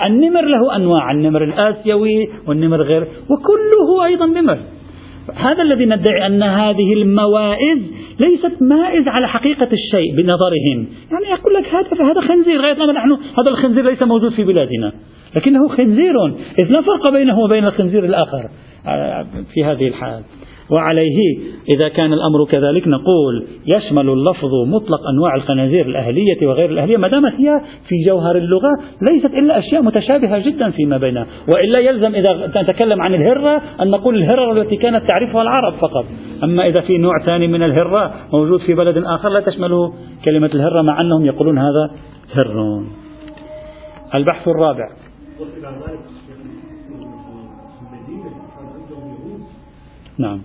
النمر 0.06 0.42
له 0.42 0.76
أنواع 0.76 1.12
النمر 1.12 1.44
الآسيوي 1.44 2.30
والنمر 2.48 2.82
غير 2.82 3.02
وكله 3.02 4.06
أيضا 4.06 4.26
نمر. 4.26 4.60
هذا 5.36 5.62
الذي 5.62 5.86
ندعي 5.86 6.26
أن 6.26 6.44
هذه 6.44 6.94
الموائز 6.94 7.80
ليست 8.20 8.62
مائز 8.62 9.08
على 9.08 9.28
حقيقة 9.28 9.70
الشيء 9.74 10.16
بنظرهم. 10.16 10.88
يعني 11.12 11.40
يقول 11.40 11.54
لك 11.54 11.68
هذا 11.68 11.90
فهذا 11.98 12.22
خنزير 12.22 12.62
غاية 12.62 12.74
ما 12.74 12.94
نحن 12.94 13.12
هذا 13.12 13.50
الخنزير 13.50 13.90
ليس 13.90 14.04
موجود 14.04 14.32
في 14.32 14.44
بلادنا. 14.44 14.94
لكنه 15.36 15.68
خنزير 15.68 16.26
إذ 16.62 16.66
لا 16.70 16.82
فرق 16.82 17.10
بينه 17.14 17.40
وبين 17.40 17.66
الخنزير 17.66 18.06
الآخر 18.06 18.50
آه، 18.88 19.26
في 19.54 19.64
هذه 19.64 19.88
الحال. 19.88 20.24
وعليه. 20.72 21.38
إذا 21.76 21.90
كان 21.90 22.14
الأمر 22.14 22.46
كذلك 22.46 22.88
نقول 22.88 23.48
يشمل 23.68 24.10
اللفظ 24.10 24.50
مطلق 24.68 25.00
أنواع 25.14 25.36
الخنازير 25.36 25.86
الأهلية 25.86 26.48
وغير 26.48 26.70
الأهلية 26.70 26.98
ما 26.98 27.08
دامت 27.08 27.34
هي 27.34 27.62
في 27.88 27.96
جوهر 28.08 28.36
اللغة 28.36 28.70
ليست 29.12 29.34
إلا 29.34 29.60
أشياء 29.60 29.82
متشابهة 29.82 30.40
جدا 30.40 30.72
فيما 30.72 30.98
بينها. 30.98 31.26
وإلا 31.48 31.80
يلزم 31.80 32.16
إذا 32.16 32.62
نتكلم 32.62 33.02
عن 33.02 33.14
الهرة 33.14 33.62
أن 33.82 33.92
نقول 33.92 34.16
الهرة 34.16 34.52
التي 34.52 34.76
كانت 34.76 35.10
تعرفها 35.10 35.42
العرب 35.42 35.74
فقط. 35.74 36.06
أما 36.44 36.68
إذا 36.68 36.82
في 36.82 36.98
نوع 36.98 37.14
ثاني 37.26 37.48
من 37.48 37.64
الهرة 37.64 38.14
موجود 38.34 38.60
في 38.60 38.74
بلد 38.74 38.98
آخر 38.98 39.30
لا 39.30 39.40
تشمله 39.40 39.94
كلمة 40.26 40.48
الهرة 40.48 40.82
مع 40.92 41.02
أنهم 41.02 41.26
يقولون 41.26 41.58
هذا 41.58 41.92
هر 42.34 42.84
البحث 44.16 44.48
الرابع. 44.48 44.90
نعم. 50.18 50.42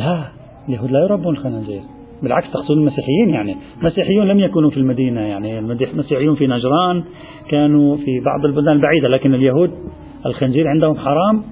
لا 0.00 0.24
اليهود 0.68 0.90
لا 0.90 1.00
يربون 1.00 1.36
الخنازير 1.36 1.82
بالعكس 2.22 2.50
تقصد 2.50 2.70
المسيحيين 2.70 3.28
يعني. 3.28 3.56
المسيحيون 3.80 4.28
لم 4.28 4.40
يكونوا 4.40 4.70
في 4.70 4.76
المدينة 4.76 5.20
يعني. 5.20 5.58
المسيحيون 5.58 6.34
في 6.34 6.46
نجران 6.46 7.04
كانوا 7.48 7.96
في 7.96 8.20
بعض 8.20 8.44
البلدان 8.44 8.72
البعيدة 8.72 9.08
لكن 9.08 9.34
اليهود 9.34 9.70
الخنزير 10.26 10.68
عندهم 10.68 10.98
حرام 10.98 11.42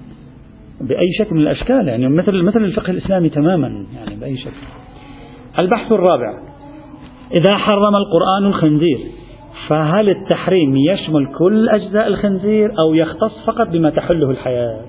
بأي 0.80 1.12
شكل 1.18 1.34
من 1.34 1.40
الأشكال 1.40 1.88
يعني. 1.88 2.08
مثل 2.08 2.42
مثل 2.42 2.64
الفقه 2.64 2.90
الإسلامي 2.90 3.28
تماما 3.28 3.84
يعني 3.96 4.16
بأي 4.16 4.36
شكل. 4.36 4.66
البحث 5.58 5.92
الرابع. 5.92 6.48
إذا 7.32 7.56
حرم 7.56 7.96
القرآن 7.96 8.44
الخنزير 8.46 8.98
فهل 9.68 10.08
التحريم 10.08 10.76
يشمل 10.76 11.34
كل 11.38 11.68
أجزاء 11.68 12.06
الخنزير 12.06 12.70
أو 12.78 12.94
يختص 12.94 13.44
فقط 13.46 13.68
بما 13.68 13.90
تحله 13.90 14.30
الحياة؟ 14.30 14.80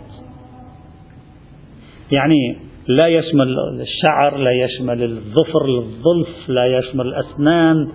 يعني 2.12 2.69
لا 2.90 3.08
يشمل 3.08 3.56
الشعر 3.82 4.38
لا 4.38 4.52
يشمل 4.52 5.04
الظفر 5.04 5.66
الظلف 5.78 6.50
لا 6.50 6.78
يشمل 6.78 7.08
الأسنان. 7.08 7.88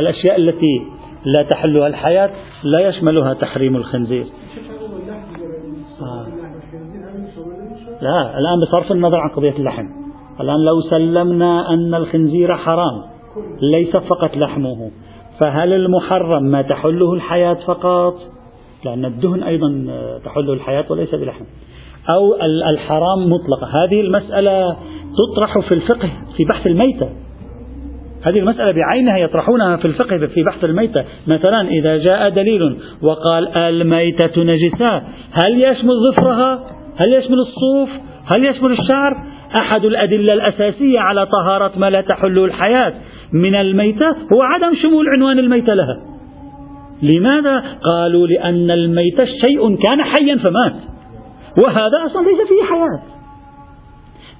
الأشياء 0.00 0.36
التي 0.36 0.86
لا 1.24 1.42
تحلها 1.42 1.86
الحياة 1.86 2.30
لا 2.64 2.88
يشملها 2.88 3.34
تحريم 3.34 3.76
الخنزير. 3.76 4.26
آه. 6.02 6.26
لا 8.02 8.38
الآن 8.38 8.60
بصرف 8.62 8.92
النظر 8.92 9.16
عن 9.16 9.28
قضية 9.28 9.56
اللحم. 9.58 9.86
الآن 10.40 10.64
لو 10.64 10.80
سلمنا 10.80 11.74
أن 11.74 11.94
الخنزير 11.94 12.56
حرام 12.56 13.02
ليس 13.62 13.96
فقط 13.96 14.36
لحمه 14.36 14.90
فهل 15.40 15.72
المحرم 15.72 16.42
ما 16.42 16.62
تحله 16.62 17.12
الحياة 17.12 17.56
فقط؟ 17.66 18.14
لأن 18.84 19.04
الدهن 19.04 19.42
أيضا 19.42 19.68
تحله 20.24 20.52
الحياة 20.52 20.84
وليس 20.90 21.14
بلحم. 21.14 21.44
أو 22.08 22.36
الحرام 22.70 23.32
مطلقة. 23.32 23.84
هذه 23.84 24.00
المسألة 24.00 24.76
تطرح 25.16 25.58
في 25.68 25.74
الفقه 25.74 26.10
في 26.36 26.44
بحث 26.44 26.66
الميتة. 26.66 27.08
هذه 28.22 28.38
المسألة 28.38 28.72
بعينها 28.72 29.18
يطرحونها 29.18 29.76
في 29.76 29.84
الفقه 29.84 30.26
في 30.26 30.42
بحث 30.42 30.64
الميتة. 30.64 31.04
مثلا 31.26 31.68
إذا 31.68 31.96
جاء 31.96 32.28
دليل 32.28 32.76
وقال 33.02 33.56
الميتة 33.56 34.42
نجسة 34.42 34.96
هل 35.44 35.62
يشمل 35.62 35.92
ظفرها؟ 36.10 36.60
هل 36.96 37.14
يشمل 37.14 37.38
الصوف؟ 37.38 37.88
هل 38.26 38.44
يشمل 38.44 38.72
الشعر؟ 38.72 39.16
أحد 39.56 39.84
الأدلة 39.84 40.34
الأساسية 40.34 41.00
على 41.00 41.26
طهارة 41.26 41.72
ما 41.76 41.90
لا 41.90 42.00
تحل 42.00 42.38
الحياة 42.38 42.94
من 43.32 43.54
الميتة 43.54 44.08
هو 44.32 44.42
عدم 44.42 44.76
شمول 44.82 45.06
عنوان 45.08 45.38
الميتة 45.38 45.74
لها. 45.74 45.96
لماذا؟ 47.02 47.64
قالوا 47.90 48.26
لأن 48.26 48.70
الميتة 48.70 49.26
شيء 49.26 49.76
كان 49.76 50.02
حيا 50.02 50.36
فمات. 50.36 50.74
وهذا 51.58 52.06
أصلا 52.06 52.22
ليس 52.22 52.48
فيه 52.48 52.64
حياة. 52.70 53.02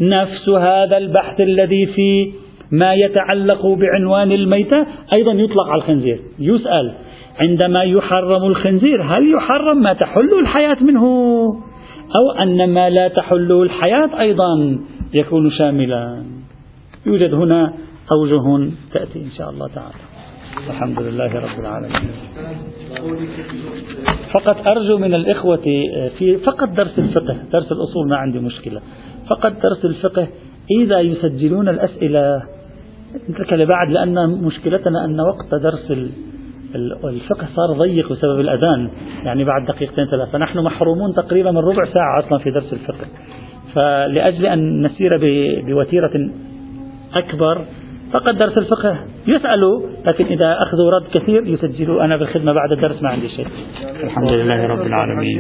نفس 0.01 0.49
هذا 0.49 0.97
البحث 0.97 1.41
الذي 1.41 1.87
في 1.87 2.33
ما 2.73 2.95
يتعلق 2.95 3.67
بعنوان 3.67 4.33
الميتة 4.33 4.87
أيضا 5.13 5.33
يطلق 5.33 5.67
على 5.67 5.83
الخنزير. 5.83 6.21
يسأل 6.39 6.95
عندما 7.41 7.83
يحرم 7.83 8.45
الخنزير 8.45 9.03
هل 9.03 9.35
يحرم 9.35 9.83
ما 9.83 9.93
تحل 9.93 10.39
الحياة 10.41 10.77
منه؟ 10.81 11.05
أو 12.19 12.43
أن 12.43 12.75
ما 12.75 12.91
لا 12.91 13.09
تحل 13.09 13.53
الحياة 13.53 14.21
أيضا 14.21 14.79
يكون 15.15 15.51
شاملا. 15.51 16.23
يوجد 17.07 17.35
هنا 17.35 17.73
أوجه 18.13 18.71
تأتي 18.93 19.19
إن 19.19 19.31
شاء 19.39 19.51
الله 19.51 19.69
تعالى. 19.69 19.95
الحمد 20.71 21.03
لله 21.03 21.35
رب 21.35 21.61
العالمين. 21.61 22.11
فقط 24.33 24.67
أرجو 24.67 24.99
من 24.99 25.15
الإخوة 25.15 25.63
في 26.19 26.37
فقط 26.37 26.69
درس 26.69 26.99
الفقه 26.99 27.37
درس 27.53 27.73
الأصول 27.73 28.09
ما 28.09 28.17
عندي 28.17 28.39
مشكلة. 28.39 28.81
فقط 29.31 29.53
درس 29.53 29.85
الفقه 29.85 30.29
إذا 30.81 31.01
يسجلون 31.01 31.69
الأسئلة 31.69 32.43
نتركها 33.31 33.57
لبعد 33.57 33.91
لأن 33.91 34.31
مشكلتنا 34.45 35.05
أن 35.05 35.21
وقت 35.21 35.55
درس 35.55 35.93
الفقه 37.05 37.47
صار 37.57 37.79
ضيق 37.79 38.13
بسبب 38.13 38.41
الأذان. 38.41 38.91
يعني 39.25 39.45
بعد 39.45 39.65
دقيقتين 39.67 40.07
ثلاثة. 40.07 40.39
نحن 40.39 40.59
محرومون 40.59 41.15
تقريبا 41.15 41.51
من 41.51 41.59
ربع 41.59 41.85
ساعة 41.85 42.19
أصلا 42.19 42.39
في 42.39 42.51
درس 42.51 42.73
الفقه. 42.73 43.07
فلأجل 43.75 44.47
أن 44.47 44.87
نسير 44.87 45.19
بوتيرة 45.67 46.31
أكبر 47.15 47.65
فقط 48.13 48.35
درس 48.35 48.59
الفقه. 48.59 48.97
يسألوا 49.27 49.83
لكن 50.07 50.25
إذا 50.25 50.57
أخذوا 50.63 50.91
رد 50.91 51.07
كثير 51.15 51.47
يسجلوا. 51.47 52.05
أنا 52.05 52.17
بالخدمة 52.17 52.53
بعد 52.53 52.73
الدرس 52.73 53.03
ما 53.03 53.09
عندي 53.09 53.29
شيء. 53.29 53.47
الحمد 54.05 54.29
لله 54.29 54.67
رب 54.67 54.87
العالمين. 54.87 55.39